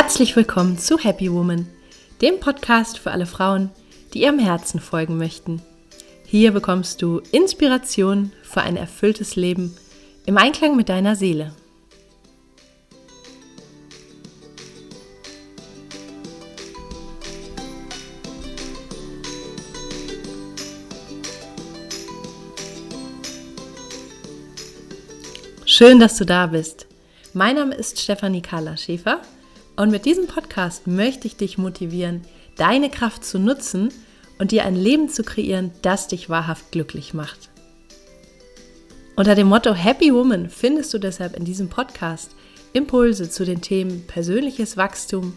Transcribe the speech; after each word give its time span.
Herzlich 0.00 0.36
willkommen 0.36 0.78
zu 0.78 0.96
Happy 0.96 1.30
Woman, 1.32 1.66
dem 2.22 2.38
Podcast 2.38 3.00
für 3.00 3.10
alle 3.10 3.26
Frauen, 3.26 3.70
die 4.14 4.22
ihrem 4.22 4.38
Herzen 4.38 4.78
folgen 4.78 5.18
möchten. 5.18 5.60
Hier 6.24 6.52
bekommst 6.52 7.02
du 7.02 7.20
Inspiration 7.32 8.30
für 8.44 8.60
ein 8.60 8.76
erfülltes 8.76 9.34
Leben 9.34 9.76
im 10.24 10.38
Einklang 10.38 10.76
mit 10.76 10.88
deiner 10.88 11.16
Seele. 11.16 11.52
Schön, 25.66 25.98
dass 25.98 26.16
du 26.16 26.24
da 26.24 26.46
bist. 26.46 26.86
Mein 27.34 27.56
Name 27.56 27.74
ist 27.74 28.00
Stefanie 28.00 28.42
Carla 28.42 28.76
Schäfer 28.76 29.22
und 29.78 29.92
mit 29.92 30.06
diesem 30.06 30.26
Podcast 30.26 30.88
möchte 30.88 31.28
ich 31.28 31.36
dich 31.36 31.56
motivieren, 31.56 32.22
deine 32.56 32.90
Kraft 32.90 33.24
zu 33.24 33.38
nutzen 33.38 33.90
und 34.40 34.50
dir 34.50 34.64
ein 34.64 34.74
Leben 34.74 35.08
zu 35.08 35.22
kreieren, 35.22 35.70
das 35.82 36.08
dich 36.08 36.28
wahrhaft 36.28 36.72
glücklich 36.72 37.14
macht. 37.14 37.48
Unter 39.14 39.36
dem 39.36 39.46
Motto 39.46 39.72
Happy 39.74 40.12
Woman 40.12 40.50
findest 40.50 40.92
du 40.94 40.98
deshalb 40.98 41.36
in 41.36 41.44
diesem 41.44 41.68
Podcast 41.68 42.32
Impulse 42.72 43.30
zu 43.30 43.44
den 43.44 43.60
Themen 43.60 44.04
persönliches 44.08 44.76
Wachstum, 44.76 45.32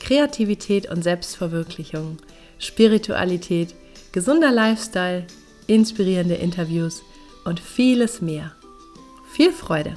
Kreativität 0.00 0.90
und 0.90 1.04
Selbstverwirklichung, 1.04 2.16
Spiritualität, 2.58 3.74
gesunder 4.12 4.50
Lifestyle, 4.50 5.26
inspirierende 5.66 6.36
Interviews 6.36 7.02
und 7.44 7.60
vieles 7.60 8.22
mehr. 8.22 8.52
Viel 9.34 9.52
Freude! 9.52 9.94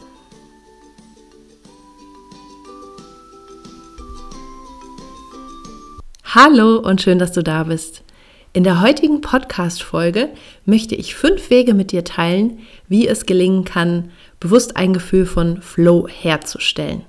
Hallo 6.36 6.80
und 6.80 7.02
schön, 7.02 7.20
dass 7.20 7.32
du 7.32 7.42
da 7.42 7.64
bist. 7.64 8.04
In 8.52 8.66
der 8.66 8.82
heutigen 8.82 9.22
Podcast-Folge 9.22 10.28
möchte 10.66 10.94
ich 10.94 11.16
fünf 11.16 11.50
Wege 11.50 11.74
mit 11.74 11.94
dir 11.94 12.04
teilen, 12.04 12.60
wie 12.90 13.08
es 13.08 13.26
gelingen 13.26 13.64
kann, 13.64 14.12
bewusst 14.42 14.76
ein 14.76 14.92
Gefühl 14.92 15.26
von 15.26 15.62
Flow 15.62 16.06
herzustellen. 16.10 17.04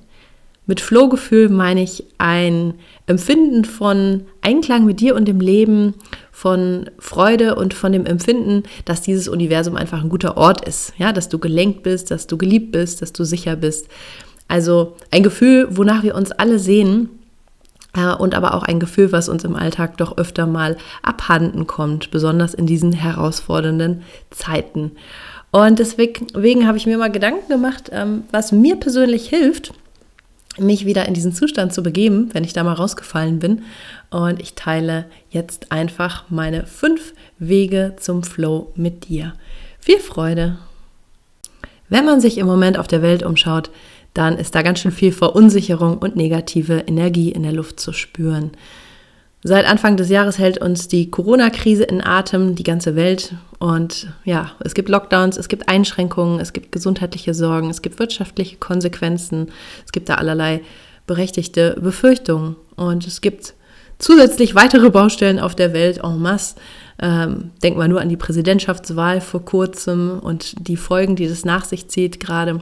Mit 0.66 0.80
Flow-Gefühl 0.80 1.48
meine 1.48 1.82
ich 1.82 2.04
ein 2.18 2.74
Empfinden 3.06 3.64
von 3.64 4.26
Einklang 4.40 4.84
mit 4.84 5.00
dir 5.00 5.16
und 5.16 5.26
dem 5.26 5.40
Leben, 5.40 5.94
von 6.30 6.88
Freude 7.00 7.56
und 7.56 7.74
von 7.74 7.90
dem 7.90 8.06
Empfinden, 8.06 8.62
dass 8.84 9.02
dieses 9.02 9.26
Universum 9.26 9.74
einfach 9.74 10.00
ein 10.00 10.10
guter 10.10 10.36
Ort 10.36 10.64
ist. 10.64 10.92
Ja, 10.96 11.12
dass 11.12 11.28
du 11.28 11.40
gelenkt 11.40 11.82
bist, 11.82 12.12
dass 12.12 12.28
du 12.28 12.38
geliebt 12.38 12.70
bist, 12.70 13.02
dass 13.02 13.12
du 13.12 13.24
sicher 13.24 13.56
bist. 13.56 13.88
Also 14.46 14.94
ein 15.10 15.24
Gefühl, 15.24 15.66
wonach 15.72 16.04
wir 16.04 16.14
uns 16.14 16.30
alle 16.30 16.60
sehen 16.60 17.17
und 17.94 18.34
aber 18.34 18.54
auch 18.54 18.62
ein 18.62 18.80
Gefühl, 18.80 19.12
was 19.12 19.28
uns 19.28 19.44
im 19.44 19.56
Alltag 19.56 19.96
doch 19.96 20.18
öfter 20.18 20.46
mal 20.46 20.76
abhanden 21.02 21.66
kommt, 21.66 22.10
besonders 22.10 22.54
in 22.54 22.66
diesen 22.66 22.92
herausfordernden 22.92 24.02
Zeiten. 24.30 24.92
Und 25.50 25.78
deswegen 25.78 26.66
habe 26.66 26.76
ich 26.76 26.86
mir 26.86 26.98
mal 26.98 27.10
Gedanken 27.10 27.48
gemacht, 27.48 27.90
ähm, 27.92 28.24
was 28.30 28.52
mir 28.52 28.76
persönlich 28.76 29.28
hilft, 29.28 29.72
mich 30.58 30.84
wieder 30.84 31.06
in 31.06 31.14
diesen 31.14 31.32
Zustand 31.32 31.72
zu 31.72 31.82
begeben, 31.82 32.30
wenn 32.32 32.44
ich 32.44 32.52
da 32.52 32.64
mal 32.64 32.74
rausgefallen 32.74 33.38
bin. 33.38 33.62
Und 34.10 34.40
ich 34.40 34.54
teile 34.54 35.06
jetzt 35.30 35.72
einfach 35.72 36.24
meine 36.28 36.66
fünf 36.66 37.14
Wege 37.38 37.94
zum 37.98 38.22
Flow 38.22 38.72
mit 38.74 39.08
dir. 39.08 39.34
Viel 39.80 40.00
Freude! 40.00 40.58
Wenn 41.88 42.04
man 42.04 42.20
sich 42.20 42.36
im 42.36 42.46
Moment 42.46 42.78
auf 42.78 42.86
der 42.86 43.00
Welt 43.00 43.22
umschaut, 43.22 43.70
dann 44.18 44.36
ist 44.36 44.54
da 44.56 44.62
ganz 44.62 44.80
schön 44.80 44.90
viel 44.90 45.12
Verunsicherung 45.12 45.98
und 45.98 46.16
negative 46.16 46.84
Energie 46.88 47.30
in 47.30 47.44
der 47.44 47.52
Luft 47.52 47.78
zu 47.78 47.92
spüren. 47.92 48.50
Seit 49.44 49.64
Anfang 49.66 49.96
des 49.96 50.08
Jahres 50.08 50.38
hält 50.38 50.58
uns 50.58 50.88
die 50.88 51.12
Corona-Krise 51.12 51.84
in 51.84 52.04
Atem, 52.04 52.56
die 52.56 52.64
ganze 52.64 52.96
Welt. 52.96 53.34
Und 53.60 54.12
ja, 54.24 54.50
es 54.64 54.74
gibt 54.74 54.88
Lockdowns, 54.88 55.36
es 55.36 55.46
gibt 55.46 55.68
Einschränkungen, 55.68 56.40
es 56.40 56.52
gibt 56.52 56.72
gesundheitliche 56.72 57.32
Sorgen, 57.32 57.70
es 57.70 57.80
gibt 57.80 58.00
wirtschaftliche 58.00 58.56
Konsequenzen, 58.56 59.52
es 59.86 59.92
gibt 59.92 60.08
da 60.08 60.16
allerlei 60.16 60.62
berechtigte 61.06 61.76
Befürchtungen. 61.80 62.56
Und 62.74 63.06
es 63.06 63.20
gibt 63.20 63.54
zusätzlich 64.00 64.56
weitere 64.56 64.90
Baustellen 64.90 65.38
auf 65.38 65.54
der 65.54 65.72
Welt 65.72 66.00
en 66.02 66.20
masse. 66.20 66.56
Ähm, 67.00 67.52
denk 67.62 67.76
mal 67.76 67.86
nur 67.86 68.00
an 68.00 68.08
die 68.08 68.16
Präsidentschaftswahl 68.16 69.20
vor 69.20 69.44
kurzem 69.44 70.18
und 70.18 70.66
die 70.66 70.76
Folgen, 70.76 71.14
die 71.14 71.28
das 71.28 71.44
nach 71.44 71.64
sich 71.64 71.86
zieht 71.86 72.18
gerade 72.18 72.60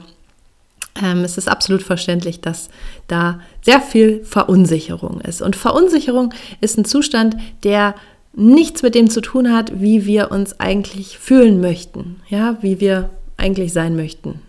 ähm, 1.01 1.23
es 1.23 1.37
ist 1.37 1.47
absolut 1.47 1.83
verständlich, 1.83 2.41
dass 2.41 2.69
da 3.07 3.39
sehr 3.61 3.81
viel 3.81 4.23
Verunsicherung 4.23 5.21
ist. 5.21 5.41
Und 5.41 5.55
Verunsicherung 5.55 6.33
ist 6.61 6.77
ein 6.77 6.85
Zustand, 6.85 7.37
der 7.63 7.95
nichts 8.33 8.83
mit 8.83 8.95
dem 8.95 9.09
zu 9.09 9.21
tun 9.21 9.51
hat, 9.51 9.81
wie 9.81 10.05
wir 10.05 10.31
uns 10.31 10.59
eigentlich 10.59 11.17
fühlen 11.17 11.59
möchten, 11.59 12.21
ja, 12.29 12.57
wie 12.61 12.79
wir 12.79 13.09
eigentlich 13.35 13.73
sein 13.73 13.95
möchten. 13.95 14.41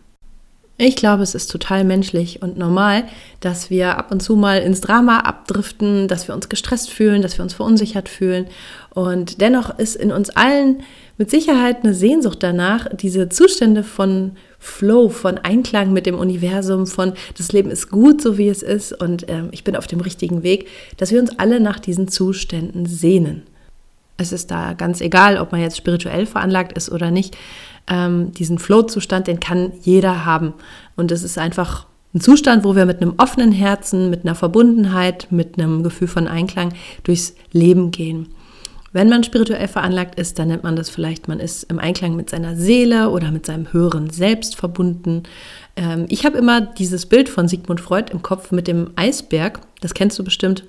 Ich 0.81 0.94
glaube, 0.94 1.25
es 1.25 1.34
ist 1.34 1.50
total 1.50 1.82
menschlich 1.82 2.41
und 2.41 2.56
normal, 2.56 3.04
dass 3.41 3.69
wir 3.69 3.98
ab 3.98 4.12
und 4.12 4.22
zu 4.22 4.36
mal 4.36 4.59
ins 4.59 4.80
Drama 4.80 5.20
abdriften, 5.20 6.06
dass 6.06 6.28
wir 6.28 6.36
uns 6.36 6.48
gestresst 6.48 6.91
fühlen, 6.91 7.20
dass 7.20 7.36
wir 7.36 7.42
uns 7.42 7.54
verunsichert 7.54 8.09
fühlen. 8.09 8.47
Und 8.91 9.41
dennoch 9.41 9.76
ist 9.76 9.97
in 9.97 10.12
uns 10.12 10.30
allen 10.30 10.84
mit 11.18 11.30
Sicherheit 11.30 11.82
eine 11.82 11.94
Sehnsucht 11.94 12.42
danach, 12.42 12.86
diese 12.94 13.28
Zustände 13.28 13.82
von 13.82 14.32
Flow, 14.60 15.08
von 15.08 15.36
Einklang 15.38 15.92
mit 15.92 16.06
dem 16.06 16.18
Universum, 16.18 16.86
von 16.86 17.12
das 17.36 17.52
Leben 17.52 17.70
ist 17.70 17.90
gut, 17.90 18.22
so 18.22 18.38
wie 18.38 18.48
es 18.48 18.62
ist 18.62 18.92
und 18.92 19.28
äh, 19.28 19.42
ich 19.50 19.64
bin 19.64 19.76
auf 19.76 19.88
dem 19.88 20.00
richtigen 20.00 20.42
Weg, 20.42 20.68
dass 20.96 21.10
wir 21.10 21.20
uns 21.20 21.38
alle 21.38 21.60
nach 21.60 21.80
diesen 21.80 22.08
Zuständen 22.08 22.86
sehnen. 22.86 23.42
Es 24.16 24.32
ist 24.32 24.50
da 24.50 24.72
ganz 24.72 25.00
egal, 25.00 25.38
ob 25.38 25.52
man 25.52 25.60
jetzt 25.60 25.76
spirituell 25.76 26.26
veranlagt 26.26 26.76
ist 26.76 26.90
oder 26.90 27.10
nicht. 27.10 27.36
Ähm, 27.88 28.32
diesen 28.32 28.58
Flow-Zustand, 28.58 29.28
den 29.28 29.38
kann 29.38 29.72
jeder 29.82 30.24
haben. 30.24 30.54
Und 30.96 31.12
es 31.12 31.22
ist 31.22 31.38
einfach 31.38 31.86
ein 32.14 32.20
Zustand, 32.20 32.64
wo 32.64 32.74
wir 32.74 32.84
mit 32.84 33.00
einem 33.00 33.14
offenen 33.16 33.52
Herzen, 33.52 34.10
mit 34.10 34.24
einer 34.24 34.34
Verbundenheit, 34.34 35.28
mit 35.30 35.56
einem 35.56 35.84
Gefühl 35.84 36.08
von 36.08 36.26
Einklang 36.26 36.74
durchs 37.04 37.34
Leben 37.52 37.92
gehen. 37.92 38.28
Wenn 38.93 39.09
man 39.09 39.22
spirituell 39.22 39.69
veranlagt 39.69 40.19
ist, 40.19 40.38
dann 40.38 40.49
nennt 40.49 40.62
man 40.62 40.76
das 40.76 40.88
vielleicht, 40.88 41.28
man 41.28 41.41
ist 41.41 41.65
im 41.65 41.78
Einklang 41.78 42.16
mit 42.16 42.31
seiner 42.31 42.56
Seele 42.56 43.10
oder 43.10 43.31
mit 43.31 43.44
seinem 43.44 43.72
höheren 43.72 44.09
Selbst 44.10 44.56
verbunden. 44.56 45.25
Ähm, 45.76 46.06
ich 46.09 46.25
habe 46.25 46.38
immer 46.38 46.60
dieses 46.60 47.06
Bild 47.06 47.28
von 47.28 47.48
Sigmund 47.48 47.81
Freud 47.81 48.10
im 48.12 48.22
Kopf 48.22 48.50
mit 48.50 48.66
dem 48.66 48.91
Eisberg. 48.97 49.60
Das 49.81 49.93
kennst 49.94 50.19
du 50.19 50.25
bestimmt 50.25 50.65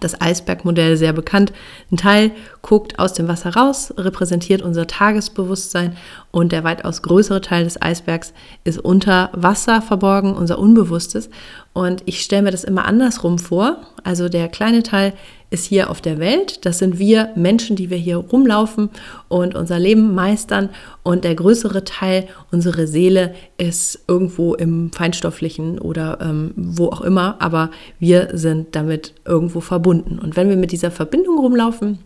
das 0.00 0.20
Eisbergmodell 0.20 0.96
sehr 0.96 1.14
bekannt. 1.14 1.52
Ein 1.90 1.96
Teil 1.96 2.30
guckt 2.68 2.98
aus 2.98 3.14
dem 3.14 3.28
Wasser 3.28 3.54
raus, 3.54 3.94
repräsentiert 3.96 4.60
unser 4.60 4.86
Tagesbewusstsein 4.86 5.96
und 6.30 6.52
der 6.52 6.64
weitaus 6.64 7.00
größere 7.00 7.40
Teil 7.40 7.64
des 7.64 7.80
Eisbergs 7.80 8.34
ist 8.62 8.78
unter 8.78 9.30
Wasser 9.32 9.80
verborgen, 9.80 10.34
unser 10.34 10.58
Unbewusstes. 10.58 11.30
Und 11.72 12.02
ich 12.04 12.20
stelle 12.20 12.42
mir 12.42 12.50
das 12.50 12.64
immer 12.64 12.84
andersrum 12.84 13.38
vor. 13.38 13.78
Also 14.04 14.28
der 14.28 14.48
kleine 14.48 14.82
Teil 14.82 15.14
ist 15.48 15.64
hier 15.64 15.88
auf 15.88 16.02
der 16.02 16.18
Welt. 16.18 16.66
Das 16.66 16.78
sind 16.78 16.98
wir 16.98 17.30
Menschen, 17.36 17.74
die 17.74 17.88
wir 17.88 17.96
hier 17.96 18.18
rumlaufen 18.18 18.90
und 19.28 19.54
unser 19.54 19.78
Leben 19.78 20.14
meistern. 20.14 20.68
Und 21.02 21.24
der 21.24 21.36
größere 21.36 21.84
Teil, 21.84 22.28
unsere 22.50 22.86
Seele, 22.86 23.34
ist 23.56 24.04
irgendwo 24.08 24.54
im 24.54 24.92
Feinstofflichen 24.92 25.78
oder 25.78 26.18
ähm, 26.20 26.52
wo 26.54 26.88
auch 26.88 27.00
immer. 27.00 27.36
Aber 27.38 27.70
wir 27.98 28.28
sind 28.34 28.76
damit 28.76 29.14
irgendwo 29.24 29.60
verbunden. 29.60 30.18
Und 30.18 30.36
wenn 30.36 30.50
wir 30.50 30.56
mit 30.56 30.72
dieser 30.72 30.90
Verbindung 30.90 31.38
rumlaufen, 31.38 32.00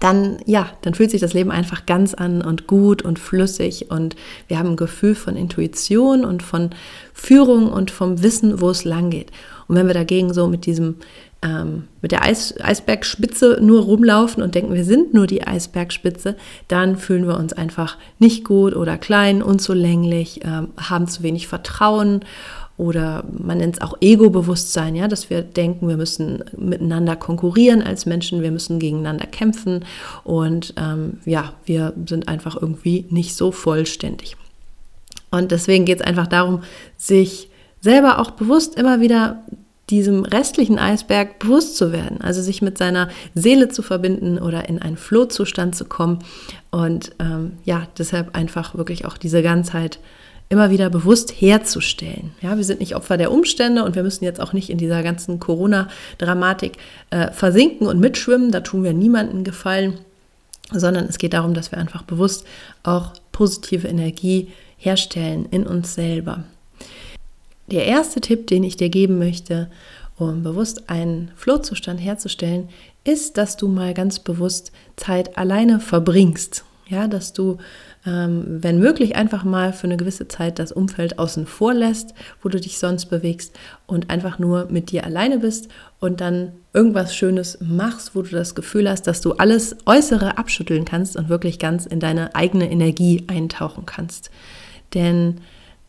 dann 0.00 0.38
ja, 0.46 0.70
dann 0.82 0.94
fühlt 0.94 1.10
sich 1.10 1.20
das 1.20 1.34
Leben 1.34 1.50
einfach 1.50 1.86
ganz 1.86 2.14
an 2.14 2.42
und 2.42 2.66
gut 2.66 3.02
und 3.02 3.18
flüssig 3.18 3.90
und 3.90 4.16
wir 4.48 4.58
haben 4.58 4.70
ein 4.70 4.76
Gefühl 4.76 5.14
von 5.14 5.36
Intuition 5.36 6.24
und 6.24 6.42
von 6.42 6.70
Führung 7.12 7.70
und 7.70 7.90
vom 7.90 8.22
Wissen, 8.22 8.60
wo 8.60 8.70
es 8.70 8.84
lang 8.84 9.10
geht. 9.10 9.30
Und 9.68 9.76
wenn 9.76 9.86
wir 9.86 9.94
dagegen 9.94 10.32
so 10.32 10.48
mit 10.48 10.66
diesem 10.66 10.96
ähm, 11.42 11.84
mit 12.02 12.12
der 12.12 12.22
Eis, 12.22 12.54
Eisbergspitze 12.60 13.58
nur 13.62 13.82
rumlaufen 13.82 14.42
und 14.42 14.54
denken, 14.54 14.74
wir 14.74 14.84
sind 14.84 15.14
nur 15.14 15.26
die 15.26 15.46
Eisbergspitze, 15.46 16.36
dann 16.68 16.96
fühlen 16.96 17.26
wir 17.26 17.38
uns 17.38 17.52
einfach 17.52 17.96
nicht 18.18 18.44
gut 18.44 18.76
oder 18.76 18.98
klein, 18.98 19.42
unzulänglich, 19.42 20.40
ähm, 20.44 20.68
haben 20.76 21.08
zu 21.08 21.22
wenig 21.22 21.48
Vertrauen 21.48 22.20
oder 22.80 23.24
man 23.30 23.58
nennt 23.58 23.74
es 23.74 23.82
auch 23.82 23.98
Ego-Bewusstsein, 24.00 24.96
ja, 24.96 25.06
dass 25.06 25.28
wir 25.28 25.42
denken, 25.42 25.86
wir 25.86 25.98
müssen 25.98 26.42
miteinander 26.56 27.14
konkurrieren 27.14 27.82
als 27.82 28.06
Menschen, 28.06 28.40
wir 28.40 28.50
müssen 28.50 28.78
gegeneinander 28.78 29.26
kämpfen. 29.26 29.84
Und 30.24 30.72
ähm, 30.78 31.18
ja, 31.26 31.52
wir 31.66 31.92
sind 32.06 32.26
einfach 32.28 32.56
irgendwie 32.56 33.04
nicht 33.10 33.36
so 33.36 33.52
vollständig. 33.52 34.38
Und 35.30 35.52
deswegen 35.52 35.84
geht 35.84 36.00
es 36.00 36.06
einfach 36.06 36.26
darum, 36.26 36.62
sich 36.96 37.50
selber 37.82 38.18
auch 38.18 38.30
bewusst 38.30 38.76
immer 38.76 39.02
wieder 39.02 39.44
diesem 39.90 40.24
restlichen 40.24 40.78
Eisberg 40.78 41.38
bewusst 41.38 41.76
zu 41.76 41.92
werden, 41.92 42.22
also 42.22 42.40
sich 42.40 42.62
mit 42.62 42.78
seiner 42.78 43.10
Seele 43.34 43.68
zu 43.68 43.82
verbinden 43.82 44.38
oder 44.38 44.70
in 44.70 44.80
einen 44.80 44.96
Flohzustand 44.96 45.76
zu 45.76 45.84
kommen. 45.84 46.20
Und 46.70 47.12
ähm, 47.18 47.58
ja, 47.64 47.88
deshalb 47.98 48.34
einfach 48.34 48.74
wirklich 48.74 49.04
auch 49.04 49.18
diese 49.18 49.42
Ganzheit 49.42 49.98
immer 50.50 50.68
wieder 50.70 50.90
bewusst 50.90 51.30
herzustellen. 51.30 52.32
Ja, 52.42 52.56
wir 52.56 52.64
sind 52.64 52.80
nicht 52.80 52.96
Opfer 52.96 53.16
der 53.16 53.32
Umstände 53.32 53.84
und 53.84 53.94
wir 53.94 54.02
müssen 54.02 54.24
jetzt 54.24 54.40
auch 54.40 54.52
nicht 54.52 54.68
in 54.68 54.78
dieser 54.78 55.02
ganzen 55.02 55.38
Corona-Dramatik 55.38 56.76
äh, 57.10 57.30
versinken 57.30 57.86
und 57.86 58.00
mitschwimmen. 58.00 58.50
Da 58.50 58.60
tun 58.60 58.82
wir 58.82 58.92
niemandem 58.92 59.44
Gefallen, 59.44 59.98
sondern 60.72 61.06
es 61.06 61.18
geht 61.18 61.34
darum, 61.34 61.54
dass 61.54 61.70
wir 61.70 61.78
einfach 61.78 62.02
bewusst 62.02 62.44
auch 62.82 63.12
positive 63.30 63.86
Energie 63.86 64.48
herstellen 64.76 65.46
in 65.52 65.66
uns 65.66 65.94
selber. 65.94 66.42
Der 67.70 67.86
erste 67.86 68.20
Tipp, 68.20 68.48
den 68.48 68.64
ich 68.64 68.76
dir 68.76 68.88
geben 68.88 69.18
möchte, 69.18 69.70
um 70.18 70.42
bewusst 70.42 70.90
einen 70.90 71.30
Flohzustand 71.36 72.00
herzustellen, 72.00 72.68
ist, 73.04 73.38
dass 73.38 73.56
du 73.56 73.68
mal 73.68 73.94
ganz 73.94 74.18
bewusst 74.18 74.72
Zeit 74.96 75.38
alleine 75.38 75.78
verbringst. 75.78 76.64
Ja, 76.90 77.06
dass 77.06 77.32
du, 77.32 77.58
ähm, 78.04 78.58
wenn 78.62 78.80
möglich, 78.80 79.14
einfach 79.14 79.44
mal 79.44 79.72
für 79.72 79.84
eine 79.86 79.96
gewisse 79.96 80.26
Zeit 80.26 80.58
das 80.58 80.72
Umfeld 80.72 81.20
außen 81.20 81.46
vor 81.46 81.72
lässt, 81.72 82.14
wo 82.42 82.48
du 82.48 82.60
dich 82.60 82.78
sonst 82.78 83.06
bewegst 83.06 83.56
und 83.86 84.10
einfach 84.10 84.40
nur 84.40 84.66
mit 84.70 84.90
dir 84.90 85.04
alleine 85.04 85.38
bist 85.38 85.68
und 86.00 86.20
dann 86.20 86.50
irgendwas 86.72 87.14
Schönes 87.14 87.58
machst, 87.60 88.16
wo 88.16 88.22
du 88.22 88.30
das 88.30 88.56
Gefühl 88.56 88.90
hast, 88.90 89.06
dass 89.06 89.20
du 89.20 89.34
alles 89.34 89.76
Äußere 89.86 90.36
abschütteln 90.36 90.84
kannst 90.84 91.14
und 91.14 91.28
wirklich 91.28 91.60
ganz 91.60 91.86
in 91.86 92.00
deine 92.00 92.34
eigene 92.34 92.68
Energie 92.68 93.22
eintauchen 93.28 93.86
kannst. 93.86 94.32
Denn 94.92 95.42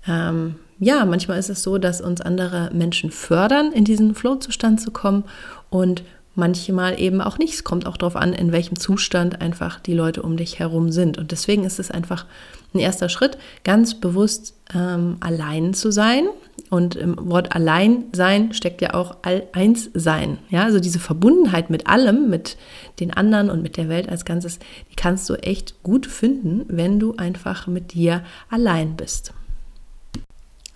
ähm, 0.07 0.55
ja, 0.77 1.05
manchmal 1.05 1.39
ist 1.39 1.49
es 1.49 1.63
so, 1.63 1.79
dass 1.79 1.99
uns 1.99 2.21
andere 2.21 2.69
Menschen 2.73 3.09
fördern, 3.09 3.71
in 3.71 3.85
diesen 3.85 4.13
Flow-Zustand 4.13 4.79
zu 4.79 4.91
kommen 4.91 5.23
und 5.71 6.03
manchmal 6.35 6.99
eben 6.99 7.21
auch 7.21 7.37
nicht. 7.37 7.53
Es 7.53 7.63
kommt 7.63 7.85
auch 7.85 7.97
darauf 7.97 8.15
an, 8.15 8.33
in 8.33 8.51
welchem 8.51 8.79
Zustand 8.79 9.41
einfach 9.41 9.79
die 9.79 9.93
Leute 9.93 10.21
um 10.21 10.37
dich 10.37 10.59
herum 10.59 10.91
sind. 10.91 11.17
Und 11.17 11.31
deswegen 11.31 11.63
ist 11.63 11.79
es 11.79 11.91
einfach 11.91 12.25
ein 12.73 12.79
erster 12.79 13.09
Schritt, 13.09 13.37
ganz 13.63 13.99
bewusst 13.99 14.55
ähm, 14.73 15.17
allein 15.19 15.73
zu 15.73 15.91
sein. 15.91 16.27
Und 16.69 16.95
im 16.95 17.15
Wort 17.29 17.53
allein 17.53 18.05
sein 18.13 18.53
steckt 18.53 18.81
ja 18.81 18.93
auch 18.93 19.17
all 19.23 19.43
eins 19.51 19.89
sein. 19.93 20.37
Ja, 20.49 20.63
also 20.63 20.79
diese 20.79 20.99
Verbundenheit 20.99 21.69
mit 21.69 21.87
allem, 21.87 22.29
mit 22.29 22.57
den 23.01 23.13
anderen 23.13 23.49
und 23.49 23.61
mit 23.61 23.75
der 23.75 23.89
Welt 23.89 24.07
als 24.07 24.23
Ganzes, 24.23 24.59
die 24.89 24.95
kannst 24.95 25.29
du 25.29 25.33
echt 25.35 25.83
gut 25.83 26.05
finden, 26.05 26.65
wenn 26.69 26.99
du 26.99 27.15
einfach 27.17 27.67
mit 27.67 27.93
dir 27.93 28.23
allein 28.49 28.95
bist 28.95 29.33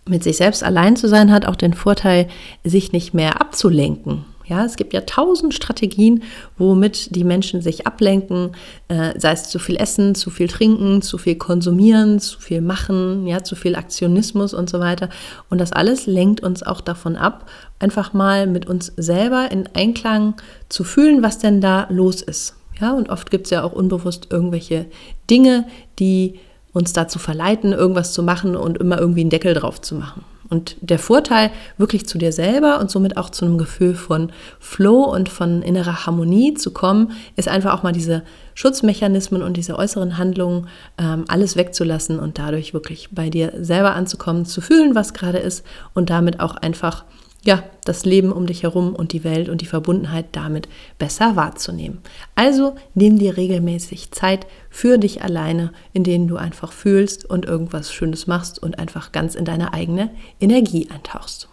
mit 0.08 0.24
sich 0.24 0.38
selbst 0.38 0.64
allein 0.64 0.96
zu 0.96 1.08
sein, 1.08 1.32
hat 1.32 1.46
auch 1.46 1.56
den 1.56 1.74
Vorteil, 1.74 2.28
sich 2.64 2.92
nicht 2.92 3.14
mehr 3.16 3.42
abzulenken. 3.42 4.24
Ja, 4.48 4.64
es 4.64 4.76
gibt 4.76 4.94
ja 4.94 5.02
tausend 5.02 5.54
Strategien, 5.54 6.24
womit 6.58 7.16
die 7.16 7.24
Menschen 7.24 7.62
sich 7.62 7.88
ablenken, 7.88 8.52
äh, 8.90 9.20
sei 9.20 9.32
es 9.32 9.50
zu 9.50 9.58
viel 9.58 9.76
Essen, 9.78 10.14
zu 10.14 10.30
viel 10.30 10.48
Trinken, 10.48 11.02
zu 11.02 11.18
viel 11.18 11.36
Konsumieren, 11.36 12.20
zu 12.20 12.40
viel 12.40 12.62
Machen, 12.62 13.26
ja, 13.26 13.44
zu 13.44 13.56
viel 13.56 13.76
Aktionismus 13.76 14.54
und 14.54 14.70
so 14.70 14.80
weiter. 14.80 15.10
Und 15.50 15.60
das 15.60 15.72
alles 15.72 16.06
lenkt 16.06 16.42
uns 16.44 16.62
auch 16.62 16.82
davon 16.82 17.16
ab, 17.16 17.50
einfach 17.80 18.14
mal 18.14 18.46
mit 18.46 18.68
uns 18.68 18.94
selber 18.98 19.52
in 19.52 19.68
Einklang 19.74 20.36
zu 20.70 20.84
fühlen, 20.84 21.24
was 21.24 21.40
denn 21.40 21.60
da 21.60 21.88
los 21.90 22.22
ist. 22.22 22.56
Ja, 22.80 22.94
und 22.94 23.10
oft 23.10 23.32
gibt 23.32 23.48
es 23.48 23.52
ja 23.52 23.64
auch 23.64 23.72
unbewusst 23.72 24.28
irgendwelche 24.30 24.86
Dinge, 25.30 25.66
die 25.98 26.40
uns 26.74 26.94
dazu 26.94 27.20
verleiten, 27.20 27.72
irgendwas 27.72 28.14
zu 28.14 28.22
machen 28.22 28.56
und 28.56 28.78
immer 28.78 29.00
irgendwie 29.00 29.22
einen 29.22 29.30
Deckel 29.30 29.54
drauf 29.54 29.82
zu 29.82 29.96
machen. 29.96 30.24
Und 30.50 30.76
der 30.82 31.00
Vorteil 31.00 31.52
wirklich 31.78 32.06
zu 32.06 32.18
dir 32.18 32.32
selber 32.32 32.80
und 32.80 32.92
somit 32.92 33.18
auch 33.18 33.30
zu 33.30 33.46
einem 33.46 33.58
Gefühl 33.58 33.96
von 33.96 34.32
Flow 34.60 35.04
und 35.04 35.30
von 35.30 35.62
innerer 35.62 36.06
Harmonie 36.06 36.54
zu 36.54 36.72
kommen, 36.72 37.12
ist 37.36 37.48
einfach 37.48 37.74
auch 37.74 37.84
mal 37.84 37.92
diese 37.92 38.24
Schutzmechanismen 38.54 39.42
und 39.42 39.58
diese 39.58 39.78
äußeren 39.78 40.18
Handlungen 40.18 40.68
ähm, 40.98 41.26
alles 41.28 41.56
wegzulassen 41.56 42.20
und 42.20 42.38
dadurch 42.38 42.74
wirklich 42.74 43.10
bei 43.12 43.30
dir 43.30 43.54
selber 43.60 43.96
anzukommen, 43.96 44.46
zu 44.46 44.62
fühlen, 44.62 44.96
was 44.96 45.14
gerade 45.14 45.40
ist 45.40 45.66
und 45.94 46.10
damit 46.10 46.40
auch 46.40 46.56
einfach 46.56 47.06
ja, 47.46 47.64
das 47.84 48.06
Leben 48.06 48.32
um 48.32 48.48
dich 48.48 48.64
herum 48.64 48.96
und 48.96 49.14
die 49.14 49.24
Welt 49.24 49.50
und 49.50 49.62
die 49.62 49.68
Verbundenheit 49.68 50.26
damit 50.32 50.68
besser 50.98 51.36
wahrzunehmen. 51.36 52.00
Also 52.34 52.76
nimm 52.96 53.20
dir 53.20 53.38
regelmäßig 53.38 54.12
Zeit 54.12 54.48
für 54.70 54.98
dich 54.98 55.22
alleine, 55.22 55.72
in 55.94 56.04
denen 56.04 56.28
du 56.28 56.38
einfach 56.38 56.72
fühlst 56.72 57.24
und 57.24 57.46
irgendwas 57.46 57.94
Schönes 57.94 58.26
machst 58.26 58.62
und 58.62 58.80
einfach 58.80 59.12
ganz 59.12 59.36
in 59.36 59.46
deine 59.46 59.74
eigene 59.74 60.10
Energie 60.42 60.90
eintauchst. 60.90 61.48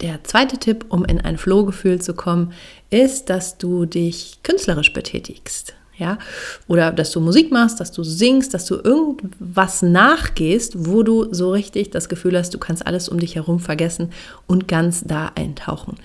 Der 0.00 0.24
zweite 0.24 0.58
Tipp, 0.58 0.86
um 0.88 1.04
in 1.04 1.20
ein 1.20 1.38
Flohgefühl 1.38 2.00
zu 2.00 2.14
kommen, 2.14 2.52
ist, 2.88 3.30
dass 3.30 3.58
du 3.58 3.84
dich 3.84 4.40
künstlerisch 4.42 4.92
betätigst 4.92 5.74
ja, 6.00 6.18
oder 6.66 6.90
dass 6.90 7.12
du 7.12 7.20
Musik 7.20 7.52
machst, 7.52 7.78
dass 7.78 7.92
du 7.92 8.02
singst, 8.02 8.54
dass 8.54 8.64
du 8.66 8.74
irgendwas 8.74 9.82
nachgehst, 9.82 10.86
wo 10.86 11.04
du 11.04 11.32
so 11.32 11.52
richtig 11.52 11.90
das 11.90 12.08
Gefühl 12.08 12.36
hast, 12.36 12.52
du 12.52 12.58
kannst 12.58 12.86
alles 12.86 13.08
um 13.08 13.20
dich 13.20 13.36
herum 13.36 13.60
vergessen 13.60 14.10
und 14.48 14.66
ganz 14.66 15.04
da 15.04 15.30
eintauchen. 15.36 15.96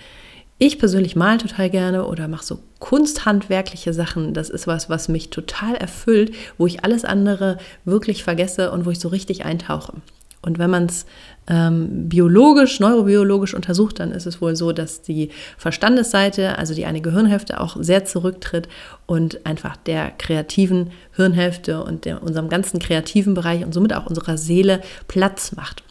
Ich 0.57 0.79
persönlich 0.79 1.15
mal 1.15 1.37
total 1.37 1.69
gerne 1.69 2.05
oder 2.05 2.27
mache 2.27 2.45
so 2.45 2.59
kunsthandwerkliche 2.79 3.93
Sachen. 3.93 4.33
Das 4.33 4.49
ist 4.49 4.67
was, 4.67 4.89
was 4.89 5.09
mich 5.09 5.29
total 5.29 5.75
erfüllt, 5.75 6.33
wo 6.57 6.65
ich 6.65 6.85
alles 6.85 7.03
andere 7.03 7.57
wirklich 7.83 8.23
vergesse 8.23 8.71
und 8.71 8.85
wo 8.85 8.91
ich 8.91 8.99
so 8.99 9.09
richtig 9.09 9.43
eintauche. 9.43 9.93
Und 10.41 10.59
wenn 10.59 10.69
man 10.69 10.85
es 10.85 11.05
ähm, 11.47 12.09
biologisch, 12.09 12.79
neurobiologisch 12.79 13.53
untersucht, 13.53 13.99
dann 13.99 14.11
ist 14.11 14.25
es 14.25 14.41
wohl 14.41 14.55
so, 14.55 14.71
dass 14.71 15.01
die 15.01 15.29
Verstandesseite, 15.57 16.57
also 16.57 16.73
die 16.73 16.85
eine 16.85 17.01
Gehirnhälfte, 17.01 17.59
auch 17.59 17.77
sehr 17.79 18.05
zurücktritt 18.05 18.67
und 19.05 19.45
einfach 19.45 19.77
der 19.77 20.11
kreativen 20.11 20.91
Hirnhälfte 21.15 21.83
und 21.83 22.05
der, 22.05 22.23
unserem 22.23 22.49
ganzen 22.49 22.79
kreativen 22.79 23.33
Bereich 23.33 23.63
und 23.63 23.73
somit 23.73 23.93
auch 23.93 24.07
unserer 24.07 24.37
Seele 24.37 24.81
Platz 25.07 25.55
macht. 25.55 25.83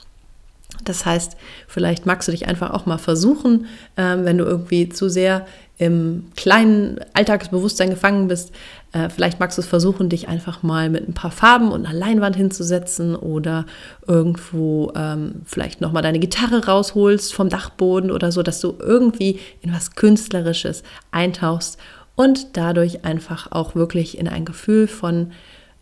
Das 0.82 1.06
heißt, 1.06 1.36
vielleicht 1.68 2.04
magst 2.04 2.28
du 2.28 2.32
dich 2.32 2.48
einfach 2.48 2.72
auch 2.72 2.84
mal 2.84 2.98
versuchen, 2.98 3.66
ähm, 3.96 4.24
wenn 4.24 4.38
du 4.38 4.44
irgendwie 4.44 4.88
zu 4.88 5.08
sehr 5.08 5.46
im 5.78 6.26
kleinen 6.36 7.00
Alltagsbewusstsein 7.14 7.90
gefangen 7.90 8.28
bist, 8.28 8.52
äh, 8.94 9.10
vielleicht 9.10 9.40
magst 9.40 9.58
du 9.58 9.60
es 9.60 9.66
versuchen, 9.66 10.08
dich 10.08 10.28
einfach 10.28 10.62
mal 10.62 10.88
mit 10.88 11.08
ein 11.08 11.14
paar 11.14 11.32
Farben 11.32 11.72
und 11.72 11.84
einer 11.84 11.98
Leinwand 11.98 12.36
hinzusetzen 12.36 13.16
oder 13.16 13.66
irgendwo 14.06 14.92
ähm, 14.94 15.42
vielleicht 15.44 15.80
nochmal 15.80 16.02
deine 16.02 16.20
Gitarre 16.20 16.64
rausholst 16.64 17.34
vom 17.34 17.48
Dachboden 17.48 18.12
oder 18.12 18.30
so, 18.30 18.42
dass 18.42 18.60
du 18.60 18.76
irgendwie 18.78 19.40
in 19.62 19.72
was 19.72 19.96
Künstlerisches 19.96 20.84
eintauchst 21.10 21.78
und 22.14 22.56
dadurch 22.56 23.04
einfach 23.04 23.50
auch 23.50 23.74
wirklich 23.74 24.16
in 24.16 24.28
ein 24.28 24.44
Gefühl 24.44 24.86
von 24.86 25.32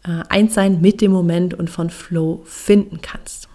äh, 0.04 0.22
Einssein 0.30 0.80
mit 0.80 1.02
dem 1.02 1.12
Moment 1.12 1.52
und 1.52 1.68
von 1.68 1.90
Flow 1.90 2.40
finden 2.46 3.02
kannst. 3.02 3.48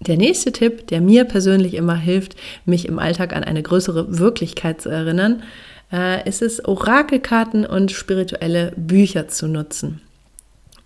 Der 0.00 0.16
nächste 0.16 0.50
Tipp, 0.50 0.88
der 0.88 1.00
mir 1.00 1.24
persönlich 1.24 1.74
immer 1.74 1.94
hilft, 1.94 2.34
mich 2.64 2.88
im 2.88 2.98
Alltag 2.98 3.34
an 3.34 3.44
eine 3.44 3.62
größere 3.62 4.18
Wirklichkeit 4.18 4.80
zu 4.80 4.88
erinnern, 4.88 5.44
äh, 5.92 6.28
ist 6.28 6.42
es, 6.42 6.64
Orakelkarten 6.64 7.66
und 7.66 7.92
spirituelle 7.92 8.72
Bücher 8.76 9.28
zu 9.28 9.48
nutzen. 9.48 10.00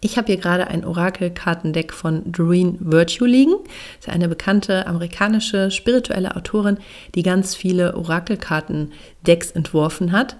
Ich 0.00 0.16
habe 0.16 0.28
hier 0.28 0.36
gerade 0.36 0.68
ein 0.68 0.84
Orakelkartendeck 0.84 1.92
von 1.92 2.30
Doreen 2.30 2.76
Virtue 2.78 3.26
liegen. 3.26 3.54
Das 3.96 4.06
ist 4.06 4.14
eine 4.14 4.28
bekannte 4.28 4.86
amerikanische 4.86 5.72
spirituelle 5.72 6.36
Autorin, 6.36 6.78
die 7.16 7.24
ganz 7.24 7.56
viele 7.56 7.96
Orakelkartendecks 7.96 9.50
entworfen 9.50 10.12
hat. 10.12 10.36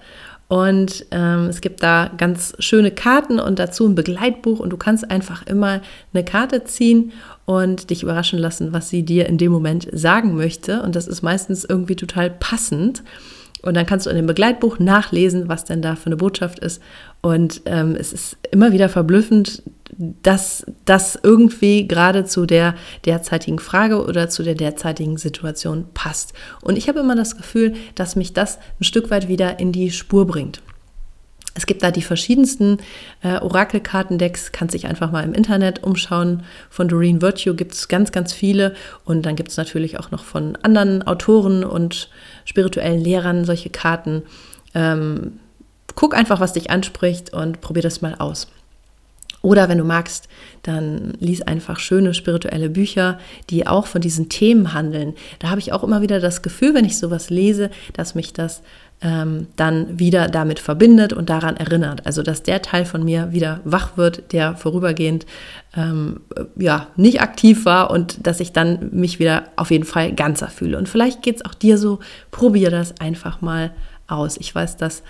Und 0.47 1.05
ähm, 1.11 1.45
es 1.45 1.61
gibt 1.61 1.83
da 1.83 2.09
ganz 2.17 2.55
schöne 2.57 2.89
Karten 2.89 3.39
und 3.39 3.59
dazu 3.59 3.85
ein 3.85 3.93
Begleitbuch 3.93 4.59
und 4.59 4.71
du 4.71 4.77
kannst 4.77 5.11
einfach 5.11 5.45
immer 5.45 5.81
eine 6.11 6.23
Karte 6.23 6.63
ziehen 6.63 7.11
und 7.45 7.91
dich 7.91 8.01
überraschen 8.01 8.39
lassen, 8.39 8.73
was 8.73 8.89
sie 8.89 9.03
dir 9.03 9.27
in 9.27 9.37
dem 9.37 9.51
Moment 9.51 9.87
sagen 9.91 10.35
möchte. 10.35 10.81
Und 10.81 10.95
das 10.95 11.07
ist 11.07 11.21
meistens 11.21 11.65
irgendwie 11.65 11.95
total 11.95 12.31
passend. 12.31 13.03
Und 13.61 13.75
dann 13.75 13.85
kannst 13.85 14.05
du 14.05 14.09
in 14.09 14.15
dem 14.15 14.27
Begleitbuch 14.27 14.79
nachlesen, 14.79 15.49
was 15.49 15.65
denn 15.65 15.81
da 15.81 15.95
für 15.95 16.07
eine 16.07 16.15
Botschaft 16.15 16.59
ist. 16.59 16.81
Und 17.21 17.61
ähm, 17.65 17.95
es 17.99 18.13
ist 18.13 18.37
immer 18.51 18.71
wieder 18.71 18.87
verblüffend, 18.89 19.63
dass 19.97 20.65
das 20.85 21.19
irgendwie 21.21 21.87
gerade 21.87 22.23
zu 22.23 22.45
der 22.45 22.75
derzeitigen 23.05 23.59
Frage 23.59 24.05
oder 24.05 24.29
zu 24.29 24.43
der 24.43 24.55
derzeitigen 24.55 25.17
Situation 25.17 25.87
passt. 25.93 26.33
Und 26.61 26.77
ich 26.77 26.87
habe 26.87 26.99
immer 26.99 27.15
das 27.15 27.35
Gefühl, 27.35 27.73
dass 27.95 28.15
mich 28.15 28.33
das 28.33 28.59
ein 28.79 28.85
Stück 28.85 29.09
weit 29.09 29.27
wieder 29.27 29.59
in 29.59 29.71
die 29.73 29.91
Spur 29.91 30.25
bringt. 30.25 30.61
Es 31.55 31.65
gibt 31.65 31.83
da 31.83 31.91
die 31.91 32.01
verschiedensten 32.03 32.77
äh, 33.21 33.37
Orakelkartendecks, 33.39 34.53
kannst 34.53 34.75
dich 34.75 34.87
einfach 34.87 35.11
mal 35.11 35.25
im 35.25 35.33
Internet 35.33 35.83
umschauen. 35.83 36.43
Von 36.69 36.87
Doreen 36.87 37.21
Virtue 37.21 37.53
gibt 37.53 37.73
es 37.73 37.89
ganz, 37.89 38.13
ganz 38.13 38.31
viele. 38.31 38.75
Und 39.03 39.25
dann 39.25 39.35
gibt 39.35 39.49
es 39.49 39.57
natürlich 39.57 39.99
auch 39.99 40.09
noch 40.09 40.23
von 40.23 40.55
anderen 40.61 41.05
Autoren 41.05 41.65
und 41.65 42.09
spirituellen 42.49 42.99
Lehrern 42.99 43.45
solche 43.45 43.69
Karten. 43.69 44.23
Ähm, 44.73 45.39
guck 45.95 46.15
einfach, 46.15 46.39
was 46.39 46.53
dich 46.53 46.71
anspricht 46.71 47.31
und 47.31 47.61
probier 47.61 47.83
das 47.83 48.01
mal 48.01 48.15
aus. 48.15 48.47
Oder 49.41 49.69
wenn 49.69 49.77
du 49.77 49.85
magst, 49.85 50.27
dann 50.63 51.13
lies 51.19 51.41
einfach 51.41 51.79
schöne 51.79 52.13
spirituelle 52.13 52.69
Bücher, 52.69 53.19
die 53.49 53.67
auch 53.67 53.85
von 53.85 54.01
diesen 54.01 54.27
Themen 54.27 54.73
handeln. 54.73 55.13
Da 55.37 55.49
habe 55.49 55.59
ich 55.59 55.71
auch 55.71 55.83
immer 55.83 56.01
wieder 56.01 56.19
das 56.19 56.41
Gefühl, 56.41 56.73
wenn 56.73 56.83
ich 56.83 56.97
sowas 56.97 57.29
lese, 57.29 57.69
dass 57.93 58.15
mich 58.15 58.33
das 58.33 58.61
ähm, 59.01 59.47
dann 59.55 59.97
wieder 59.99 60.27
damit 60.27 60.59
verbindet 60.59 61.13
und 61.13 61.29
daran 61.29 61.57
erinnert. 61.57 62.05
Also 62.05 62.21
dass 62.21 62.43
der 62.43 62.61
Teil 62.61 62.85
von 62.85 63.03
mir 63.03 63.31
wieder 63.31 63.61
wach 63.63 63.97
wird, 63.97 64.33
der 64.33 64.55
vorübergehend 64.55 65.25
ähm, 65.75 66.21
ja 66.57 66.87
nicht 66.95 67.21
aktiv 67.21 67.65
war 67.65 67.91
und 67.91 68.25
dass 68.27 68.39
ich 68.39 68.51
dann 68.51 68.89
mich 68.91 69.19
wieder 69.19 69.43
auf 69.55 69.71
jeden 69.71 69.85
Fall 69.85 70.13
ganzer 70.13 70.49
fühle. 70.49 70.77
Und 70.77 70.89
vielleicht 70.89 71.21
geht 71.21 71.37
es 71.37 71.45
auch 71.45 71.53
dir 71.53 71.77
so, 71.77 71.99
probier 72.31 72.71
das 72.71 72.99
einfach 72.99 73.41
mal 73.41 73.71
aus. 74.07 74.37
Ich 74.37 74.53
weiß, 74.53 74.77
dass 74.77 75.03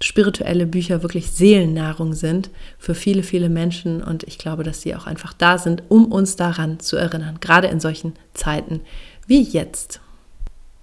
spirituelle 0.00 0.66
Bücher 0.66 1.02
wirklich 1.02 1.30
Seelennahrung 1.30 2.14
sind 2.14 2.50
für 2.78 2.94
viele, 2.94 3.22
viele 3.22 3.48
Menschen. 3.48 4.02
Und 4.02 4.24
ich 4.24 4.38
glaube, 4.38 4.62
dass 4.62 4.82
sie 4.82 4.94
auch 4.94 5.06
einfach 5.06 5.32
da 5.32 5.58
sind, 5.58 5.82
um 5.88 6.06
uns 6.06 6.36
daran 6.36 6.80
zu 6.80 6.96
erinnern, 6.96 7.38
gerade 7.40 7.68
in 7.68 7.80
solchen 7.80 8.14
Zeiten 8.34 8.80
wie 9.26 9.42
jetzt. 9.42 10.00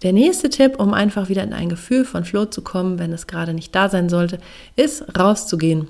Der 0.03 0.11
nächste 0.11 0.49
Tipp, 0.49 0.79
um 0.79 0.93
einfach 0.93 1.29
wieder 1.29 1.43
in 1.43 1.53
ein 1.53 1.69
Gefühl 1.69 2.03
von 2.03 2.25
Flow 2.25 2.45
zu 2.45 2.61
kommen, 2.61 2.99
wenn 2.99 3.13
es 3.13 3.25
gerade 3.25 3.53
nicht 3.53 3.73
da 3.73 3.87
sein 3.87 4.09
sollte, 4.09 4.37
ist 4.75 5.17
rauszugehen. 5.17 5.87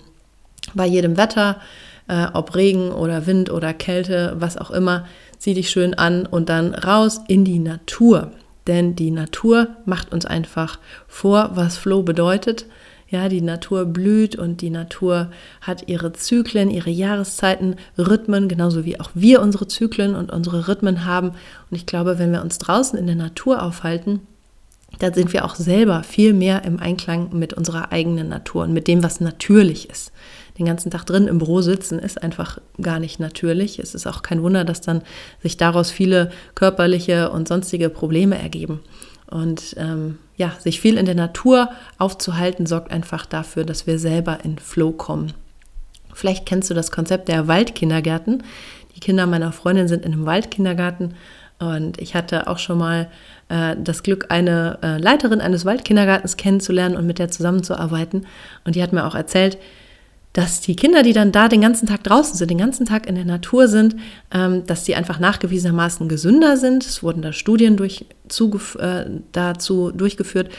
Bei 0.75 0.85
jedem 0.85 1.17
Wetter, 1.17 1.59
äh, 2.07 2.27
ob 2.33 2.55
Regen 2.55 2.91
oder 2.91 3.25
Wind 3.25 3.51
oder 3.51 3.73
Kälte, 3.73 4.35
was 4.37 4.57
auch 4.57 4.69
immer, 4.69 5.07
zieh 5.39 5.55
dich 5.55 5.71
schön 5.71 5.95
an 5.95 6.27
und 6.27 6.49
dann 6.49 6.75
raus 6.75 7.21
in 7.27 7.43
die 7.43 7.59
Natur. 7.59 8.31
Denn 8.67 8.95
die 8.95 9.11
Natur 9.11 9.69
macht 9.85 10.13
uns 10.13 10.25
einfach 10.25 10.79
vor, 11.07 11.51
was 11.55 11.77
Flow 11.77 12.03
bedeutet. 12.03 12.65
Ja, 13.13 13.29
die 13.29 13.41
Natur 13.41 13.85
blüht 13.85 14.35
und 14.35 14.61
die 14.61 14.71
Natur 14.71 15.29
hat 15.61 15.87
ihre 15.87 16.13
Zyklen, 16.13 16.71
ihre 16.71 16.89
Jahreszeiten, 16.89 17.75
Rhythmen, 17.95 18.47
genauso 18.47 18.85
wie 18.85 18.99
auch 18.99 19.11
wir 19.13 19.39
unsere 19.39 19.67
Zyklen 19.67 20.15
und 20.15 20.31
unsere 20.31 20.67
Rhythmen 20.67 21.05
haben. 21.05 21.27
Und 21.27 21.77
ich 21.77 21.85
glaube, 21.85 22.17
wenn 22.17 22.31
wir 22.31 22.41
uns 22.41 22.57
draußen 22.57 22.97
in 22.97 23.05
der 23.05 23.15
Natur 23.15 23.61
aufhalten, 23.61 24.21
dann 24.97 25.13
sind 25.13 25.31
wir 25.31 25.45
auch 25.45 25.53
selber 25.53 26.01
viel 26.01 26.33
mehr 26.33 26.63
im 26.63 26.79
Einklang 26.79 27.37
mit 27.37 27.53
unserer 27.53 27.91
eigenen 27.91 28.29
Natur 28.29 28.63
und 28.63 28.73
mit 28.73 28.87
dem, 28.87 29.03
was 29.03 29.21
natürlich 29.21 29.91
ist. 29.91 30.11
Den 30.57 30.65
ganzen 30.65 30.89
Tag 30.89 31.05
drin 31.05 31.27
im 31.27 31.37
Büro 31.37 31.61
sitzen 31.61 31.99
ist 31.99 32.23
einfach 32.23 32.57
gar 32.81 32.97
nicht 32.97 33.19
natürlich. 33.19 33.77
Es 33.77 33.93
ist 33.93 34.07
auch 34.07 34.23
kein 34.23 34.41
Wunder, 34.41 34.65
dass 34.65 34.81
dann 34.81 35.03
sich 35.43 35.55
daraus 35.57 35.91
viele 35.91 36.31
körperliche 36.55 37.29
und 37.29 37.47
sonstige 37.47 37.89
Probleme 37.89 38.39
ergeben. 38.39 38.79
Und 39.29 39.75
ähm, 39.77 40.17
ja, 40.35 40.51
sich 40.59 40.81
viel 40.81 40.97
in 40.97 41.05
der 41.05 41.15
Natur 41.15 41.69
aufzuhalten, 41.97 42.65
sorgt 42.65 42.91
einfach 42.91 43.25
dafür, 43.25 43.63
dass 43.63 43.87
wir 43.87 43.99
selber 43.99 44.39
in 44.43 44.57
Flow 44.57 44.91
kommen. 44.91 45.33
Vielleicht 46.13 46.45
kennst 46.45 46.69
du 46.69 46.73
das 46.73 46.91
Konzept 46.91 47.27
der 47.27 47.47
Waldkindergärten. 47.47 48.43
Die 48.95 48.99
Kinder 48.99 49.25
meiner 49.25 49.51
Freundin 49.51 49.87
sind 49.87 50.05
in 50.05 50.13
einem 50.13 50.25
Waldkindergarten 50.25 51.15
und 51.59 51.99
ich 52.01 52.15
hatte 52.15 52.47
auch 52.47 52.57
schon 52.57 52.77
mal 52.77 53.09
äh, 53.49 53.75
das 53.79 54.03
Glück, 54.03 54.25
eine 54.29 54.79
äh, 54.81 54.97
Leiterin 54.97 55.41
eines 55.41 55.65
Waldkindergartens 55.65 56.37
kennenzulernen 56.37 56.95
und 56.95 57.05
mit 57.05 57.19
der 57.19 57.29
zusammenzuarbeiten. 57.29 58.25
Und 58.65 58.75
die 58.75 58.83
hat 58.83 58.93
mir 58.93 59.05
auch 59.05 59.15
erzählt, 59.15 59.57
dass 60.33 60.61
die 60.61 60.75
Kinder, 60.75 61.03
die 61.03 61.13
dann 61.13 61.31
da 61.31 61.47
den 61.47 61.61
ganzen 61.61 61.87
Tag 61.87 62.03
draußen 62.03 62.35
sind, 62.35 62.49
den 62.49 62.57
ganzen 62.57 62.85
Tag 62.85 63.07
in 63.07 63.15
der 63.15 63.25
Natur 63.25 63.67
sind, 63.67 63.95
ähm, 64.33 64.65
dass 64.65 64.83
die 64.83 64.95
einfach 64.95 65.19
nachgewiesenermaßen 65.19 66.09
gesünder 66.09 66.57
sind. 66.57 66.83
Es 66.85 67.03
wurden 67.03 67.21
da 67.21 67.31
Studien 67.31 67.77
durch, 67.77 68.05
äh, 68.79 69.05
dazu 69.31 69.91
durchgeführt 69.91 70.49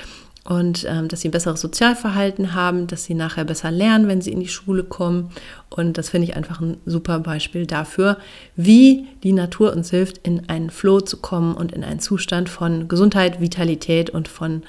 und 0.44 0.86
ähm, 0.88 1.08
dass 1.08 1.22
sie 1.22 1.28
ein 1.28 1.32
besseres 1.32 1.60
Sozialverhalten 1.60 2.54
haben, 2.54 2.86
dass 2.86 3.04
sie 3.04 3.14
nachher 3.14 3.44
besser 3.44 3.70
lernen, 3.70 4.08
wenn 4.08 4.20
sie 4.20 4.30
in 4.30 4.40
die 4.40 4.48
Schule 4.48 4.84
kommen. 4.84 5.30
Und 5.70 5.96
das 5.96 6.10
finde 6.10 6.28
ich 6.28 6.36
einfach 6.36 6.60
ein 6.60 6.76
super 6.84 7.18
Beispiel 7.18 7.66
dafür, 7.66 8.18
wie 8.54 9.08
die 9.22 9.32
Natur 9.32 9.72
uns 9.72 9.90
hilft, 9.90 10.18
in 10.18 10.48
einen 10.48 10.70
Flow 10.70 11.00
zu 11.00 11.16
kommen 11.16 11.54
und 11.54 11.72
in 11.72 11.82
einen 11.82 11.98
Zustand 11.98 12.48
von 12.48 12.88
Gesundheit, 12.88 13.40
Vitalität 13.40 14.10
und 14.10 14.28
von, 14.28 14.62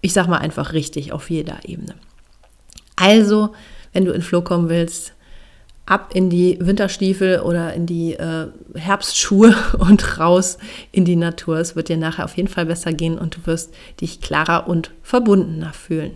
ich 0.00 0.12
sag 0.12 0.26
mal 0.26 0.38
einfach 0.38 0.72
richtig 0.72 1.12
auf 1.12 1.30
jeder 1.30 1.60
Ebene. 1.64 1.94
Also 2.96 3.52
wenn 3.94 4.04
du 4.04 4.12
in 4.12 4.20
Flow 4.20 4.42
kommen 4.42 4.68
willst, 4.68 5.14
ab 5.86 6.10
in 6.14 6.28
die 6.30 6.58
Winterstiefel 6.60 7.40
oder 7.40 7.72
in 7.74 7.86
die 7.86 8.14
äh, 8.14 8.48
Herbstschuhe 8.74 9.54
und 9.78 10.18
raus 10.18 10.58
in 10.92 11.04
die 11.04 11.16
Natur. 11.16 11.58
Es 11.58 11.76
wird 11.76 11.88
dir 11.88 11.96
nachher 11.96 12.24
auf 12.24 12.36
jeden 12.36 12.48
Fall 12.48 12.66
besser 12.66 12.92
gehen 12.92 13.18
und 13.18 13.36
du 13.36 13.46
wirst 13.46 13.74
dich 14.00 14.20
klarer 14.20 14.68
und 14.68 14.90
verbundener 15.02 15.72
fühlen. 15.72 16.12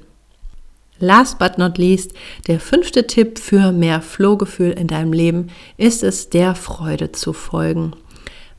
Last 1.01 1.39
but 1.39 1.59
not 1.59 1.79
least, 1.79 2.13
der 2.49 2.59
fünfte 2.59 3.07
Tipp 3.07 3.39
für 3.39 3.71
mehr 3.71 4.01
Flow-Gefühl 4.01 4.73
in 4.73 4.89
deinem 4.89 5.13
Leben 5.13 5.49
ist 5.77 6.03
es, 6.03 6.29
der 6.29 6.57
Freude 6.57 7.13
zu 7.13 7.33
folgen. 7.33 7.93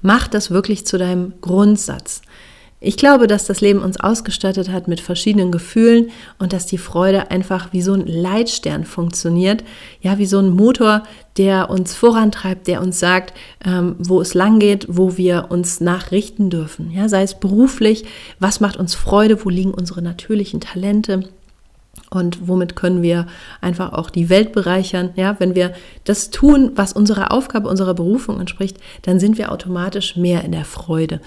Mach 0.02 0.30
das 0.30 0.50
wirklich 0.50 0.86
zu 0.86 0.98
deinem 0.98 1.34
Grundsatz. 1.42 2.22
Ich 2.82 2.96
glaube, 2.96 3.28
dass 3.28 3.46
das 3.46 3.60
Leben 3.60 3.82
uns 3.82 4.00
ausgestattet 4.00 4.70
hat 4.70 4.88
mit 4.88 5.02
verschiedenen 5.02 5.52
Gefühlen 5.52 6.12
und 6.38 6.54
dass 6.54 6.66
die 6.66 6.78
Freude 6.78 7.30
einfach 7.30 7.74
wie 7.74 7.82
so 7.82 7.94
ein 7.94 8.08
Leitstern 8.08 8.86
funktioniert, 8.86 9.66
ja, 10.00 10.18
wie 10.18 10.26
so 10.26 10.40
ein 10.40 10.50
Motor, 10.50 11.04
der 11.38 11.70
uns 11.70 11.94
vorantreibt, 11.94 12.68
der 12.68 12.82
uns 12.82 12.98
sagt, 12.98 13.34
ähm, 13.66 13.98
wo 14.00 14.22
es 14.22 14.34
lang 14.34 14.60
geht, 14.60 14.86
wo 14.88 15.18
wir 15.18 15.48
uns 15.50 15.82
nachrichten 15.82 16.50
dürfen, 16.50 16.92
ja, 16.92 17.10
sei 17.10 17.24
es 17.24 17.38
beruflich, 17.38 18.06
was 18.40 18.62
macht 18.62 18.78
uns 18.78 18.96
Freude, 18.96 19.44
wo 19.44 19.50
liegen 19.50 19.74
unsere 19.74 20.02
natürlichen 20.02 20.62
Talente, 20.62 21.28
und 22.12 22.48
womit 22.48 22.76
können 22.76 23.04
wir 23.04 23.28
einfach 23.62 23.94
auch 23.94 24.10
die 24.10 24.30
Welt 24.30 24.52
bereichern. 24.52 25.12
Ja, 25.16 25.36
wenn 25.40 25.54
wir 25.54 25.74
das 26.06 26.32
tun, 26.32 26.72
was 26.74 26.94
unserer 26.94 27.32
Aufgabe, 27.32 27.70
unserer 27.70 27.94
Berufung 27.94 28.40
entspricht, 28.40 28.78
dann 29.04 29.20
sind 29.20 29.38
wir 29.38 29.52
automatisch 29.52 30.16
mehr 30.16 30.44
in 30.44 30.52
der 30.52 30.66
Freude 30.66 31.22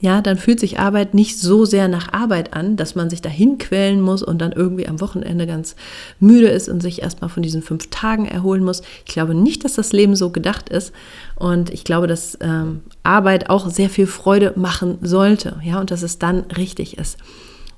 ja, 0.00 0.22
dann 0.22 0.36
fühlt 0.38 0.60
sich 0.60 0.78
Arbeit 0.78 1.14
nicht 1.14 1.40
so 1.40 1.64
sehr 1.64 1.88
nach 1.88 2.12
Arbeit 2.12 2.54
an, 2.54 2.76
dass 2.76 2.94
man 2.94 3.10
sich 3.10 3.20
dahin 3.20 3.58
quälen 3.58 4.00
muss 4.00 4.22
und 4.22 4.38
dann 4.38 4.52
irgendwie 4.52 4.86
am 4.86 5.00
Wochenende 5.00 5.44
ganz 5.44 5.74
müde 6.20 6.48
ist 6.48 6.68
und 6.68 6.80
sich 6.80 7.02
erstmal 7.02 7.30
von 7.30 7.42
diesen 7.42 7.62
fünf 7.62 7.90
Tagen 7.90 8.26
erholen 8.26 8.62
muss. 8.62 8.82
Ich 9.06 9.12
glaube 9.12 9.34
nicht, 9.34 9.64
dass 9.64 9.74
das 9.74 9.92
Leben 9.92 10.14
so 10.14 10.30
gedacht 10.30 10.68
ist. 10.68 10.92
Und 11.34 11.70
ich 11.70 11.82
glaube, 11.82 12.06
dass 12.06 12.38
ähm, 12.40 12.82
Arbeit 13.02 13.50
auch 13.50 13.68
sehr 13.70 13.90
viel 13.90 14.06
Freude 14.06 14.52
machen 14.54 14.98
sollte, 15.02 15.56
ja, 15.64 15.80
und 15.80 15.90
dass 15.90 16.02
es 16.02 16.20
dann 16.20 16.42
richtig 16.56 16.96
ist. 16.96 17.18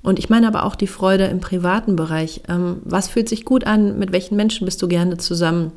Und 0.02 0.18
ich 0.18 0.28
meine 0.28 0.46
aber 0.46 0.64
auch 0.64 0.76
die 0.76 0.86
Freude 0.86 1.24
im 1.24 1.40
privaten 1.40 1.96
Bereich. 1.96 2.42
Ähm, 2.48 2.82
was 2.84 3.08
fühlt 3.08 3.30
sich 3.30 3.46
gut 3.46 3.64
an? 3.64 3.98
Mit 3.98 4.12
welchen 4.12 4.36
Menschen 4.36 4.66
bist 4.66 4.82
du 4.82 4.88
gerne 4.88 5.16
zusammen? 5.16 5.72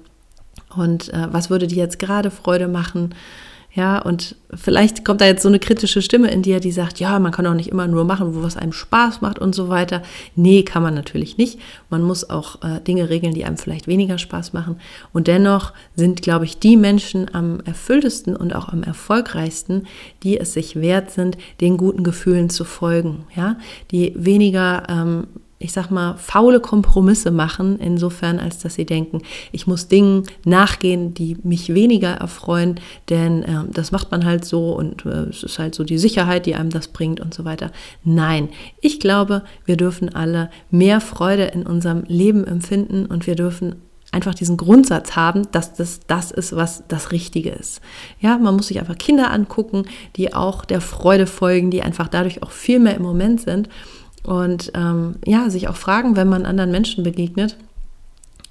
Und 0.75 1.13
äh, 1.13 1.27
was 1.31 1.50
würde 1.50 1.67
dir 1.67 1.77
jetzt 1.77 2.00
gerade 2.00 2.31
Freude 2.31 2.67
machen? 2.67 3.15
Ja, 3.75 3.98
und 3.98 4.36
vielleicht 4.53 5.03
kommt 5.03 5.20
da 5.20 5.25
jetzt 5.25 5.42
so 5.42 5.50
eine 5.50 5.58
kritische 5.58 6.03
Stimme 6.03 6.30
in 6.30 6.44
dir, 6.44 6.60
die 6.60 6.72
sagt, 6.72 7.00
ja, 7.00 7.18
man 7.18 7.32
kann 7.32 7.48
auch 7.48 7.56
nicht 7.56 7.70
immer 7.70 7.88
nur 7.88 8.06
machen, 8.06 8.36
wo 8.36 8.44
was 8.44 8.56
einem 8.56 8.72
Spaß 8.72 9.22
macht 9.22 9.39
und 9.39 9.56
so 9.56 9.68
weiter. 9.68 10.03
Nee, 10.36 10.62
kann 10.62 10.84
man 10.84 10.94
natürlich 10.94 11.38
nicht. 11.38 11.60
Man 11.89 12.03
muss 12.03 12.30
auch 12.30 12.62
äh, 12.62 12.82
Dinge 12.82 13.10
regeln, 13.10 13.34
die 13.34 13.46
einem 13.46 13.58
vielleicht 13.58 13.88
weniger 13.88 14.20
Spaß 14.20 14.53
machen. 14.53 14.80
Und 15.12 15.25
dennoch 15.25 15.74
sind, 15.96 16.22
glaube 16.22 16.46
ich, 16.46 16.60
die 16.60 16.77
Menschen 16.77 17.34
am 17.34 17.62
erfülltesten 17.62 18.36
und 18.36 18.56
auch 18.56 18.70
am 18.70 18.84
erfolgreichsten, 18.84 19.88
die 20.22 20.39
es 20.39 20.53
sich 20.53 20.75
wert 20.75 21.10
sind, 21.10 21.39
den 21.60 21.77
guten 21.77 22.03
Gefühlen 22.03 22.51
zu 22.51 22.65
folgen. 22.65 23.25
Ja, 23.36 23.58
die 23.89 24.13
weniger 24.15 24.84
ähm, 24.88 25.27
ich 25.63 25.72
sag 25.72 25.89
mal, 25.89 26.17
faule 26.17 26.60
Kompromisse 26.60 27.32
machen, 27.32 27.79
insofern, 27.79 28.38
als 28.38 28.60
dass 28.60 28.75
sie 28.75 28.86
denken, 28.86 29.22
ich 29.53 29.65
muss 29.65 29.88
Dingen 29.88 30.24
nachgehen, 30.43 31.13
die 31.13 31.38
mich 31.43 31.74
weniger 31.74 32.10
erfreuen, 32.10 32.82
denn 33.10 33.43
äh, 33.43 33.63
das 33.72 33.93
macht 33.93 34.12
man 34.12 34.25
halt 34.25 34.43
so 34.43 34.74
und 34.74 35.05
äh, 35.05 35.29
es 35.29 35.41
ist 35.41 35.60
halt 35.60 35.74
so 35.74 35.86
die 35.86 35.98
Sicherheit, 35.98 36.46
die 36.46 36.55
einem 36.55 36.70
das 36.70 36.89
bringt 36.89 37.22
und 37.22 37.34
so 37.34 37.46
weiter. 37.46 37.72
Nein, 38.03 38.50
ich 38.82 39.00
glaube, 39.00 39.43
wir 39.63 39.77
dürfen 39.77 40.13
alle 40.13 40.50
mehr 40.70 41.00
Freude 41.00 41.46
in 41.46 41.65
unserem 41.65 42.03
Leben 42.08 42.46
empfinden 42.46 43.05
und 43.05 43.25
wir 43.25 43.36
dürfen 43.36 43.75
einfach 44.12 44.36
diesen 44.36 44.58
Grundsatz 44.58 45.15
haben, 45.15 45.50
dass 45.51 45.74
das 45.74 46.01
das 46.05 46.32
ist, 46.32 46.55
was 46.55 46.84
das 46.89 47.12
Richtige 47.12 47.50
ist. 47.51 47.82
Ja, 48.20 48.38
man 48.38 48.55
muss 48.55 48.67
sich 48.67 48.79
einfach 48.79 48.98
Kinder 48.98 49.32
angucken, 49.32 49.86
die 50.17 50.34
auch 50.34 50.65
der 50.65 50.82
Freude 50.82 51.25
folgen, 51.25 51.72
die 51.72 51.82
einfach 51.82 52.10
dadurch 52.10 52.43
auch 52.43 52.51
viel 52.51 52.79
mehr 52.79 52.96
im 52.96 53.01
Moment 53.01 53.41
sind 53.41 53.70
und 54.24 54.72
ähm, 54.75 55.15
ja, 55.25 55.50
sich 55.50 55.68
auch 55.68 55.75
fragen, 55.75 56.15
wenn 56.15 56.30
man 56.30 56.46
anderen 56.46 56.72
Menschen 56.72 57.03
begegnet, 57.03 57.58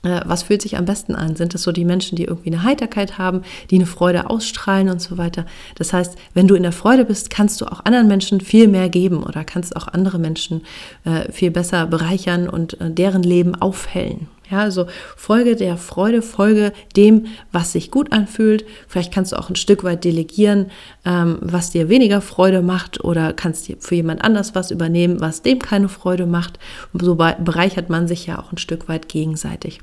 äh, 0.02 0.20
was 0.24 0.42
fühlt 0.42 0.62
sich 0.62 0.76
am 0.76 0.84
besten 0.84 1.14
an? 1.14 1.36
Sind 1.36 1.54
das 1.54 1.62
so 1.62 1.72
die 1.72 1.84
Menschen, 1.84 2.16
die 2.16 2.24
irgendwie 2.24 2.52
eine 2.52 2.62
Heiterkeit 2.62 3.18
haben, 3.18 3.42
die 3.70 3.76
eine 3.76 3.86
Freude 3.86 4.28
ausstrahlen 4.28 4.88
und 4.88 5.00
so 5.00 5.18
weiter? 5.18 5.46
Das 5.76 5.92
heißt, 5.92 6.16
wenn 6.34 6.48
du 6.48 6.54
in 6.54 6.62
der 6.62 6.72
Freude 6.72 7.04
bist, 7.04 7.30
kannst 7.30 7.60
du 7.60 7.66
auch 7.66 7.84
anderen 7.84 8.08
Menschen 8.08 8.40
viel 8.40 8.68
mehr 8.68 8.88
geben 8.88 9.22
oder 9.22 9.44
kannst 9.44 9.76
auch 9.76 9.88
andere 9.88 10.18
Menschen 10.18 10.62
äh, 11.04 11.30
viel 11.30 11.50
besser 11.50 11.86
bereichern 11.86 12.48
und 12.48 12.80
äh, 12.80 12.90
deren 12.90 13.22
Leben 13.22 13.54
aufhellen. 13.54 14.28
Ja, 14.52 14.58
also 14.58 14.86
folge 15.16 15.56
der 15.56 15.78
Freude, 15.78 16.20
folge 16.20 16.74
dem, 16.94 17.24
was 17.52 17.72
sich 17.72 17.90
gut 17.90 18.12
anfühlt. 18.12 18.66
Vielleicht 18.86 19.10
kannst 19.10 19.32
du 19.32 19.38
auch 19.38 19.48
ein 19.48 19.56
Stück 19.56 19.82
weit 19.82 20.04
delegieren, 20.04 20.70
ähm, 21.06 21.38
was 21.40 21.70
dir 21.70 21.88
weniger 21.88 22.20
Freude 22.20 22.60
macht 22.60 23.02
oder 23.02 23.32
kannst 23.32 23.72
für 23.80 23.94
jemand 23.94 24.22
anders 24.22 24.54
was 24.54 24.70
übernehmen, 24.70 25.22
was 25.22 25.40
dem 25.40 25.58
keine 25.58 25.88
Freude 25.88 26.26
macht. 26.26 26.58
Und 26.92 27.02
so 27.02 27.14
bereichert 27.14 27.88
man 27.88 28.06
sich 28.06 28.26
ja 28.26 28.38
auch 28.38 28.52
ein 28.52 28.58
Stück 28.58 28.88
weit 28.88 29.08
gegenseitig. 29.08 29.80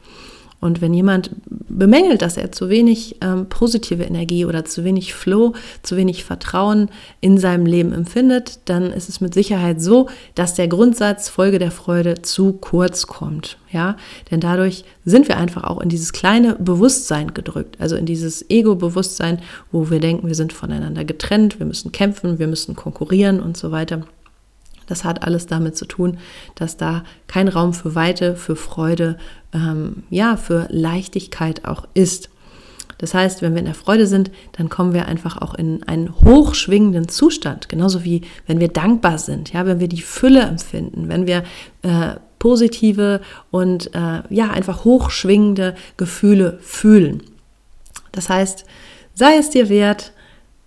Und 0.61 0.81
wenn 0.81 0.93
jemand 0.93 1.31
bemängelt, 1.47 2.21
dass 2.21 2.35
er 2.35 2.51
zu 2.51 2.69
wenig 2.69 3.15
ähm, 3.21 3.47
positive 3.47 4.03
Energie 4.03 4.45
oder 4.45 4.65
zu 4.65 4.83
wenig 4.83 5.13
Flow, 5.13 5.53
zu 5.83 5.95
wenig 5.95 6.25
Vertrauen 6.25 6.89
in 7.21 7.37
seinem 7.37 7.65
Leben 7.65 7.93
empfindet, 7.93 8.59
dann 8.65 8.91
ist 8.91 9.07
es 9.07 9.21
mit 9.21 9.33
Sicherheit 9.33 9.81
so, 9.81 10.09
dass 10.35 10.55
der 10.55 10.67
Grundsatz 10.67 11.29
Folge 11.29 11.59
der 11.59 11.71
Freude 11.71 12.21
zu 12.21 12.53
kurz 12.53 13.07
kommt. 13.07 13.57
Ja, 13.71 13.95
denn 14.31 14.41
dadurch 14.41 14.83
sind 15.05 15.27
wir 15.27 15.37
einfach 15.37 15.63
auch 15.63 15.79
in 15.79 15.89
dieses 15.89 16.11
kleine 16.11 16.55
Bewusstsein 16.55 17.33
gedrückt, 17.33 17.77
also 17.79 17.95
in 17.95 18.05
dieses 18.05 18.49
Ego-Bewusstsein, 18.49 19.39
wo 19.71 19.89
wir 19.89 19.99
denken, 19.99 20.27
wir 20.27 20.35
sind 20.35 20.53
voneinander 20.53 21.05
getrennt, 21.05 21.59
wir 21.59 21.67
müssen 21.67 21.91
kämpfen, 21.91 22.39
wir 22.39 22.47
müssen 22.47 22.75
konkurrieren 22.75 23.39
und 23.39 23.55
so 23.55 23.71
weiter. 23.71 24.01
Das 24.89 25.05
hat 25.05 25.24
alles 25.24 25.48
damit 25.48 25.77
zu 25.77 25.86
tun, 25.86 26.17
dass 26.55 26.75
da 26.75 27.03
kein 27.27 27.48
Raum 27.48 27.74
für 27.74 27.96
Weite, 27.96 28.36
für 28.36 28.55
Freude, 28.55 29.17
ähm, 29.53 30.03
ja, 30.10 30.36
für 30.36 30.67
Leichtigkeit 30.69 31.63
auch 31.65 31.88
ist. 31.93 32.29
Das 32.98 33.13
heißt, 33.13 33.41
wenn 33.41 33.53
wir 33.53 33.60
in 33.60 33.65
der 33.65 33.75
Freude 33.75 34.08
sind, 34.08 34.29
dann 34.53 34.67
kommen 34.67 34.93
wir 34.93 35.08
einfach 35.08 35.41
auch 35.41 35.53
in 35.53 35.84
einen 35.84 36.13
hochschwingenden 36.22 37.08
Zustand, 37.08 37.69
genauso 37.69 38.03
wie 38.03 38.24
wenn 38.46 38.60
wir 38.60 38.67
dankbar 38.67 39.19
sind, 39.19 39.53
ja, 39.53 39.65
wenn 39.65 39.79
wir 39.79 39.88
die 39.88 40.01
Fülle 40.01 40.41
empfinden, 40.41 41.08
wenn 41.08 41.25
wir 41.25 41.43
äh, 41.84 42.15
positive 42.39 43.22
und 43.51 43.93
äh, 43.96 44.24
ja 44.29 44.50
einfach 44.50 44.84
hochschwingende 44.84 45.75
Gefühle 45.96 46.60
fühlen. 46.62 47.24
Das 48.12 48.27
heißt, 48.27 48.65
sei 49.13 49.38
es 49.38 49.50
dir 49.50 49.69
wert, 49.69 50.12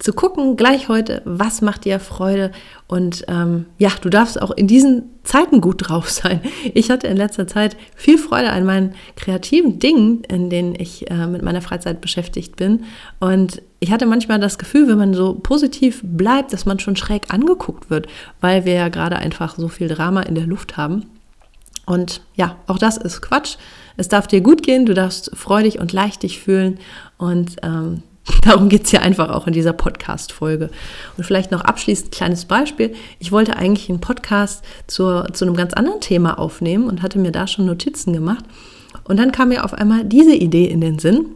zu 0.03 0.13
gucken, 0.13 0.57
gleich 0.57 0.89
heute, 0.89 1.23
was 1.25 1.63
macht 1.63 1.85
dir 1.85 2.01
Freude. 2.01 2.51
Und 2.89 3.25
ähm, 3.29 3.67
ja, 3.79 3.91
du 4.01 4.09
darfst 4.09 4.41
auch 4.43 4.51
in 4.51 4.67
diesen 4.67 5.05
Zeiten 5.23 5.61
gut 5.61 5.89
drauf 5.89 6.11
sein. 6.11 6.41
Ich 6.75 6.91
hatte 6.91 7.07
in 7.07 7.17
letzter 7.17 7.47
Zeit 7.47 7.77
viel 7.95 8.19
Freude 8.19 8.51
an 8.51 8.65
meinen 8.65 8.95
kreativen 9.15 9.79
Dingen, 9.79 10.25
in 10.25 10.51
denen 10.51 10.75
ich 10.77 11.09
äh, 11.09 11.29
mit 11.29 11.43
meiner 11.43 11.63
Freizeit 11.63 12.01
beschäftigt 12.01 12.57
bin. 12.57 12.85
Und 13.21 13.63
ich 13.79 13.93
hatte 13.93 14.07
manchmal 14.07 14.41
das 14.41 14.59
Gefühl, 14.59 14.89
wenn 14.89 14.99
man 14.99 15.15
so 15.15 15.35
positiv 15.35 16.01
bleibt, 16.03 16.53
dass 16.53 16.67
man 16.67 16.81
schon 16.81 16.97
schräg 16.97 17.33
angeguckt 17.33 17.89
wird, 17.89 18.09
weil 18.41 18.65
wir 18.65 18.75
ja 18.75 18.89
gerade 18.89 19.17
einfach 19.17 19.57
so 19.57 19.69
viel 19.69 19.87
Drama 19.87 20.23
in 20.23 20.35
der 20.35 20.47
Luft 20.47 20.77
haben. 20.77 21.07
Und 21.87 22.23
ja, 22.35 22.57
auch 22.67 22.79
das 22.79 22.97
ist 22.97 23.23
Quatsch. 23.23 23.57
Es 23.97 24.09
darf 24.09 24.27
dir 24.27 24.41
gut 24.41 24.65
gehen, 24.65 24.85
du 24.85 24.95
darfst 24.95 25.31
freudig 25.35 25.79
und 25.79 25.93
leicht 25.93 26.25
dich 26.25 26.41
fühlen. 26.41 26.81
Und 27.19 27.57
ähm, 27.63 28.03
Darum 28.43 28.69
geht 28.69 28.85
es 28.85 28.93
ja 28.93 29.01
einfach 29.01 29.31
auch 29.31 29.47
in 29.47 29.53
dieser 29.53 29.73
Podcast-Folge. 29.73 30.71
Und 31.17 31.25
vielleicht 31.25 31.51
noch 31.51 31.63
abschließend 31.63 32.09
ein 32.09 32.11
kleines 32.17 32.45
Beispiel. 32.45 32.95
Ich 33.19 33.33
wollte 33.33 33.57
eigentlich 33.57 33.89
einen 33.89 34.01
Podcast 34.01 34.65
zur, 34.87 35.33
zu 35.33 35.45
einem 35.45 35.57
ganz 35.57 35.75
anderen 35.75 36.01
Thema 36.01 36.39
aufnehmen 36.39 36.89
und 36.89 37.03
hatte 37.03 37.19
mir 37.19 37.33
da 37.33 37.47
schon 37.47 37.67
Notizen 37.67 38.13
gemacht. 38.13 38.45
Und 39.05 39.19
dann 39.19 39.33
kam 39.33 39.49
mir 39.49 39.65
auf 39.65 39.75
einmal 39.75 40.05
diese 40.05 40.35
Idee 40.35 40.67
in 40.67 40.81
den 40.81 40.99
Sinn. 40.99 41.27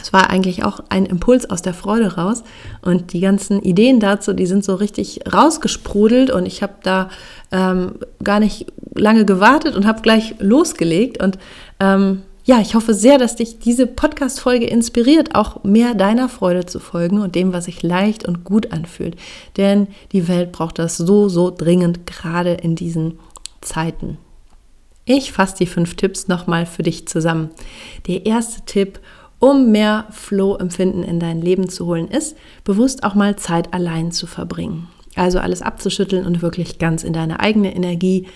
Es 0.00 0.12
war 0.12 0.30
eigentlich 0.30 0.64
auch 0.64 0.80
ein 0.88 1.04
Impuls 1.06 1.48
aus 1.48 1.62
der 1.62 1.74
Freude 1.74 2.16
raus. 2.16 2.42
Und 2.82 3.12
die 3.12 3.20
ganzen 3.20 3.60
Ideen 3.62 3.98
dazu, 3.98 4.32
die 4.32 4.46
sind 4.46 4.64
so 4.64 4.74
richtig 4.74 5.20
rausgesprudelt. 5.32 6.30
Und 6.30 6.46
ich 6.46 6.62
habe 6.62 6.74
da 6.82 7.08
ähm, 7.50 7.94
gar 8.22 8.40
nicht 8.40 8.66
lange 8.94 9.24
gewartet 9.24 9.74
und 9.74 9.86
habe 9.86 10.02
gleich 10.02 10.34
losgelegt. 10.38 11.22
Und 11.22 11.38
ähm, 11.80 12.22
ja, 12.44 12.60
ich 12.60 12.74
hoffe 12.74 12.94
sehr, 12.94 13.18
dass 13.18 13.36
dich 13.36 13.58
diese 13.58 13.86
Podcast-Folge 13.86 14.66
inspiriert, 14.66 15.34
auch 15.34 15.62
mehr 15.62 15.94
deiner 15.94 16.28
Freude 16.28 16.66
zu 16.66 16.80
folgen 16.80 17.20
und 17.20 17.34
dem, 17.34 17.52
was 17.52 17.66
sich 17.66 17.82
leicht 17.82 18.26
und 18.26 18.44
gut 18.44 18.72
anfühlt. 18.72 19.16
Denn 19.56 19.88
die 20.12 20.26
Welt 20.26 20.52
braucht 20.52 20.78
das 20.78 20.96
so, 20.96 21.28
so 21.28 21.50
dringend, 21.50 22.06
gerade 22.06 22.54
in 22.54 22.76
diesen 22.76 23.18
Zeiten. 23.60 24.18
Ich 25.04 25.32
fasse 25.32 25.56
die 25.58 25.66
fünf 25.66 25.96
Tipps 25.96 26.28
nochmal 26.28 26.66
für 26.66 26.82
dich 26.82 27.08
zusammen. 27.08 27.50
Der 28.06 28.26
erste 28.26 28.64
Tipp, 28.64 29.00
um 29.38 29.70
mehr 29.70 30.06
Flow-Empfinden 30.10 31.02
in 31.02 31.20
dein 31.20 31.40
Leben 31.42 31.68
zu 31.68 31.86
holen, 31.86 32.08
ist, 32.08 32.36
bewusst 32.64 33.04
auch 33.04 33.14
mal 33.14 33.36
Zeit 33.36 33.74
allein 33.74 34.12
zu 34.12 34.26
verbringen. 34.26 34.88
Also 35.16 35.40
alles 35.40 35.62
abzuschütteln 35.62 36.24
und 36.24 36.42
wirklich 36.42 36.78
ganz 36.78 37.02
in 37.02 37.12
deine 37.12 37.40
eigene 37.40 37.74
Energie 37.74 38.28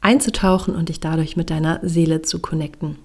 einzutauchen 0.00 0.76
und 0.76 0.90
dich 0.90 1.00
dadurch 1.00 1.36
mit 1.36 1.50
deiner 1.50 1.80
Seele 1.82 2.22
zu 2.22 2.40
connecten. 2.40 2.98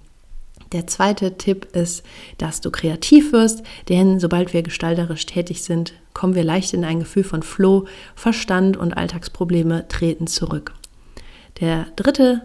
Der 0.73 0.87
zweite 0.87 1.37
Tipp 1.37 1.67
ist, 1.73 2.03
dass 2.37 2.59
du 2.59 2.71
kreativ 2.71 3.31
wirst, 3.31 3.63
denn 3.89 4.19
sobald 4.19 4.53
wir 4.53 4.63
gestalterisch 4.63 5.25
tätig 5.25 5.63
sind, 5.63 5.93
kommen 6.13 6.35
wir 6.35 6.43
leicht 6.43 6.73
in 6.73 6.83
ein 6.83 6.99
Gefühl 6.99 7.23
von 7.23 7.43
Flow, 7.43 7.85
Verstand 8.15 8.75
und 8.75 8.93
Alltagsprobleme 8.93 9.87
treten 9.87 10.27
zurück. 10.27 10.73
Der 11.61 11.85
dritte 11.95 12.41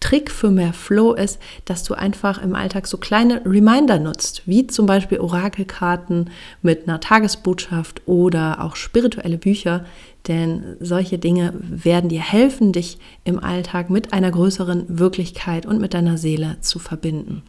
Trick 0.00 0.30
für 0.30 0.50
mehr 0.50 0.72
Flow 0.72 1.12
ist, 1.12 1.38
dass 1.66 1.84
du 1.84 1.92
einfach 1.92 2.42
im 2.42 2.54
Alltag 2.54 2.86
so 2.86 2.96
kleine 2.96 3.44
Reminder 3.44 3.98
nutzt, 3.98 4.42
wie 4.46 4.66
zum 4.66 4.86
Beispiel 4.86 5.20
Orakelkarten 5.20 6.30
mit 6.62 6.88
einer 6.88 7.00
Tagesbotschaft 7.00 8.02
oder 8.06 8.64
auch 8.64 8.76
spirituelle 8.76 9.36
Bücher, 9.36 9.84
denn 10.26 10.76
solche 10.80 11.18
Dinge 11.18 11.52
werden 11.60 12.08
dir 12.08 12.22
helfen, 12.22 12.72
dich 12.72 12.98
im 13.24 13.38
Alltag 13.38 13.90
mit 13.90 14.14
einer 14.14 14.30
größeren 14.30 14.98
Wirklichkeit 14.98 15.66
und 15.66 15.80
mit 15.80 15.92
deiner 15.92 16.16
Seele 16.16 16.56
zu 16.60 16.78
verbinden. 16.78 17.42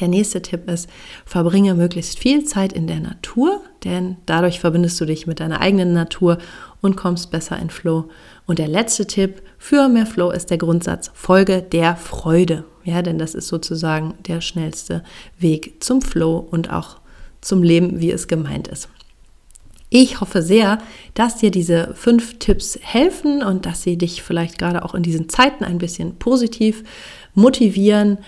Der 0.00 0.08
nächste 0.08 0.42
Tipp 0.42 0.68
ist, 0.68 0.88
verbringe 1.24 1.74
möglichst 1.74 2.18
viel 2.18 2.44
Zeit 2.44 2.72
in 2.72 2.86
der 2.86 3.00
Natur, 3.00 3.60
denn 3.84 4.16
dadurch 4.26 4.60
verbindest 4.60 5.00
du 5.00 5.04
dich 5.04 5.26
mit 5.26 5.40
deiner 5.40 5.60
eigenen 5.60 5.92
Natur 5.92 6.38
und 6.80 6.96
kommst 6.96 7.30
besser 7.30 7.58
in 7.58 7.70
Flow. 7.70 8.08
Und 8.46 8.58
der 8.58 8.68
letzte 8.68 9.06
Tipp 9.06 9.42
für 9.58 9.88
mehr 9.88 10.06
Flow 10.06 10.30
ist 10.30 10.50
der 10.50 10.58
Grundsatz, 10.58 11.10
folge 11.14 11.62
der 11.62 11.96
Freude. 11.96 12.64
Ja, 12.84 13.02
denn 13.02 13.18
das 13.18 13.34
ist 13.34 13.48
sozusagen 13.48 14.14
der 14.26 14.40
schnellste 14.40 15.02
Weg 15.38 15.82
zum 15.82 16.02
Flow 16.02 16.36
und 16.38 16.70
auch 16.70 16.98
zum 17.40 17.62
Leben, 17.62 18.00
wie 18.00 18.10
es 18.10 18.28
gemeint 18.28 18.68
ist. 18.68 18.88
Ich 19.96 20.20
hoffe 20.20 20.42
sehr, 20.42 20.78
dass 21.14 21.36
dir 21.36 21.52
diese 21.52 21.94
fünf 21.94 22.40
Tipps 22.40 22.76
helfen 22.82 23.44
und 23.44 23.64
dass 23.64 23.82
sie 23.82 23.96
dich 23.96 24.24
vielleicht 24.24 24.58
gerade 24.58 24.84
auch 24.84 24.94
in 24.94 25.04
diesen 25.04 25.28
Zeiten 25.28 25.62
ein 25.62 25.78
bisschen 25.78 26.16
positiv 26.16 26.82
motivieren. 27.34 28.18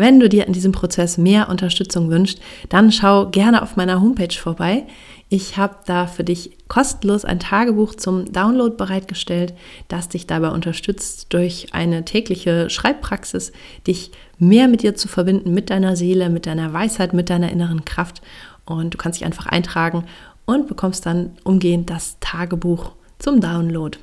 Wenn 0.00 0.18
du 0.18 0.30
dir 0.30 0.46
in 0.46 0.54
diesem 0.54 0.72
Prozess 0.72 1.18
mehr 1.18 1.50
Unterstützung 1.50 2.08
wünschst, 2.08 2.40
dann 2.70 2.90
schau 2.90 3.26
gerne 3.26 3.60
auf 3.60 3.76
meiner 3.76 4.00
Homepage 4.00 4.34
vorbei. 4.34 4.84
Ich 5.28 5.58
habe 5.58 5.76
da 5.84 6.06
für 6.06 6.24
dich 6.24 6.56
kostenlos 6.68 7.26
ein 7.26 7.38
Tagebuch 7.38 7.94
zum 7.94 8.32
Download 8.32 8.76
bereitgestellt, 8.76 9.52
das 9.88 10.08
dich 10.08 10.26
dabei 10.26 10.52
unterstützt, 10.52 11.26
durch 11.34 11.74
eine 11.74 12.06
tägliche 12.06 12.70
Schreibpraxis 12.70 13.52
dich 13.86 14.10
mehr 14.38 14.68
mit 14.68 14.82
dir 14.82 14.94
zu 14.94 15.06
verbinden, 15.06 15.52
mit 15.52 15.68
deiner 15.68 15.96
Seele, 15.96 16.30
mit 16.30 16.46
deiner 16.46 16.72
Weisheit, 16.72 17.12
mit 17.12 17.28
deiner 17.28 17.52
inneren 17.52 17.84
Kraft. 17.84 18.22
Und 18.64 18.94
du 18.94 18.96
kannst 18.96 19.20
dich 19.20 19.26
einfach 19.26 19.48
eintragen 19.48 20.06
und 20.46 20.66
bekommst 20.66 21.04
dann 21.04 21.32
umgehend 21.44 21.90
das 21.90 22.16
Tagebuch 22.20 22.92
zum 23.18 23.42
Download. 23.42 23.98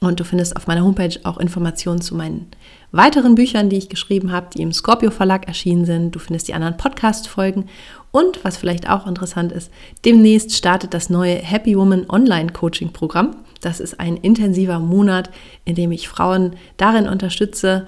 Und 0.00 0.20
du 0.20 0.24
findest 0.24 0.56
auf 0.56 0.66
meiner 0.66 0.84
Homepage 0.84 1.18
auch 1.24 1.38
Informationen 1.38 2.00
zu 2.00 2.14
meinen 2.14 2.46
weiteren 2.92 3.34
Büchern, 3.34 3.68
die 3.68 3.76
ich 3.76 3.88
geschrieben 3.88 4.30
habe, 4.30 4.48
die 4.54 4.62
im 4.62 4.72
Scorpio 4.72 5.10
Verlag 5.10 5.48
erschienen 5.48 5.84
sind. 5.84 6.12
Du 6.12 6.18
findest 6.18 6.48
die 6.48 6.54
anderen 6.54 6.76
Podcast-Folgen. 6.76 7.66
Und 8.12 8.44
was 8.44 8.56
vielleicht 8.56 8.88
auch 8.88 9.06
interessant 9.06 9.52
ist, 9.52 9.70
demnächst 10.04 10.52
startet 10.54 10.94
das 10.94 11.10
neue 11.10 11.34
Happy 11.34 11.76
Woman 11.76 12.06
Online 12.08 12.52
Coaching 12.52 12.92
Programm. 12.92 13.36
Das 13.60 13.80
ist 13.80 13.98
ein 13.98 14.16
intensiver 14.16 14.78
Monat, 14.78 15.30
in 15.64 15.74
dem 15.74 15.90
ich 15.90 16.08
Frauen 16.08 16.54
darin 16.76 17.08
unterstütze, 17.08 17.86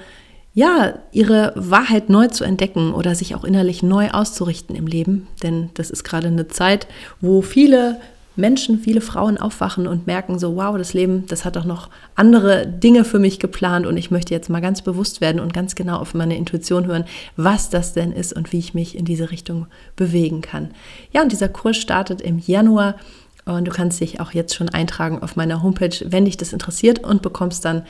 ja, 0.53 0.95
ihre 1.13 1.53
Wahrheit 1.55 2.11
neu 2.11 2.27
zu 2.27 2.43
entdecken 2.43 2.93
oder 2.93 3.15
sich 3.15 3.37
auch 3.37 3.45
innerlich 3.45 3.85
neu 3.85 4.11
auszurichten 4.11 4.75
im 4.75 4.89
Leben. 4.89 5.29
Denn 5.45 5.71
das 5.75 5.91
ist 5.91 6.03
gerade 6.03 6.27
eine 6.27 6.49
Zeit, 6.49 6.89
wo 7.21 7.41
viele 7.41 8.01
Menschen, 8.41 8.79
viele 8.79 9.01
Frauen 9.01 9.39
aufwachen 9.39 9.87
und 9.87 10.07
merken 10.07 10.39
so, 10.39 10.57
wow, 10.57 10.77
das 10.77 10.95
Leben, 10.95 11.27
das 11.27 11.45
hat 11.45 11.57
doch 11.57 11.65
noch 11.65 11.91
andere 12.15 12.67
Dinge 12.67 13.05
für 13.05 13.19
mich 13.19 13.39
geplant 13.39 13.87
und 13.87 13.97
ich 13.97 14.11
möchte 14.11 14.35
jetzt 14.35 14.49
mal 14.49 14.61
ganz 14.61 14.83
bewusst 14.83 15.21
werden 15.21 15.41
und 15.41 15.53
ganz 15.53 15.75
genau 15.75 15.99
auf 15.99 16.15
meine 16.15 16.37
Intuition 16.37 16.87
hören, 16.87 17.05
was 17.37 17.71
das 17.71 17.93
denn 17.93 18.13
ist 18.13 18.33
und 18.33 18.53
wie 18.53 18.59
ich 18.59 18.75
mich 18.75 18.97
in 18.97 19.05
diese 19.05 19.31
Richtung 19.31 19.67
bewegen 19.97 20.41
kann. 20.41 20.71
Ja, 21.13 21.23
und 21.23 21.33
dieser 21.33 21.49
Kurs 21.49 21.77
startet 21.77 22.21
im 22.21 22.39
Januar 22.39 22.97
und 23.45 23.67
du 23.67 23.71
kannst 23.71 24.01
dich 24.01 24.21
auch 24.21 24.33
jetzt 24.33 24.55
schon 24.55 24.69
eintragen 24.69 25.23
auf 25.23 25.37
meiner 25.37 25.63
Homepage, 25.63 25.97
wenn 26.07 26.25
dich 26.25 26.37
das 26.37 26.53
interessiert 26.53 27.05
und 27.05 27.23
bekommst 27.23 27.65
dann 27.65 27.85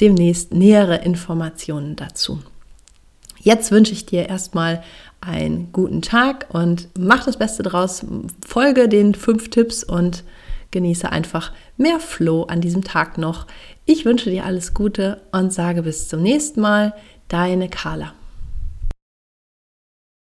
demnächst 0.00 0.52
nähere 0.52 0.96
Informationen 0.96 1.96
dazu. 1.96 2.40
Jetzt 3.40 3.70
wünsche 3.70 3.92
ich 3.92 4.06
dir 4.06 4.28
erstmal 4.28 4.82
einen 5.20 5.72
guten 5.72 6.02
Tag 6.02 6.46
und 6.50 6.88
mach 6.98 7.24
das 7.24 7.36
Beste 7.36 7.62
draus. 7.62 8.04
Folge 8.46 8.88
den 8.88 9.14
fünf 9.14 9.50
Tipps 9.50 9.82
und 9.82 10.24
genieße 10.70 11.10
einfach 11.10 11.52
mehr 11.76 12.00
Flow 12.00 12.44
an 12.44 12.60
diesem 12.60 12.84
Tag 12.84 13.18
noch. 13.18 13.46
Ich 13.84 14.04
wünsche 14.04 14.30
dir 14.30 14.44
alles 14.44 14.74
Gute 14.74 15.22
und 15.32 15.52
sage 15.52 15.82
bis 15.82 16.08
zum 16.08 16.22
nächsten 16.22 16.60
Mal. 16.60 16.94
Deine 17.28 17.68
Carla. 17.68 18.12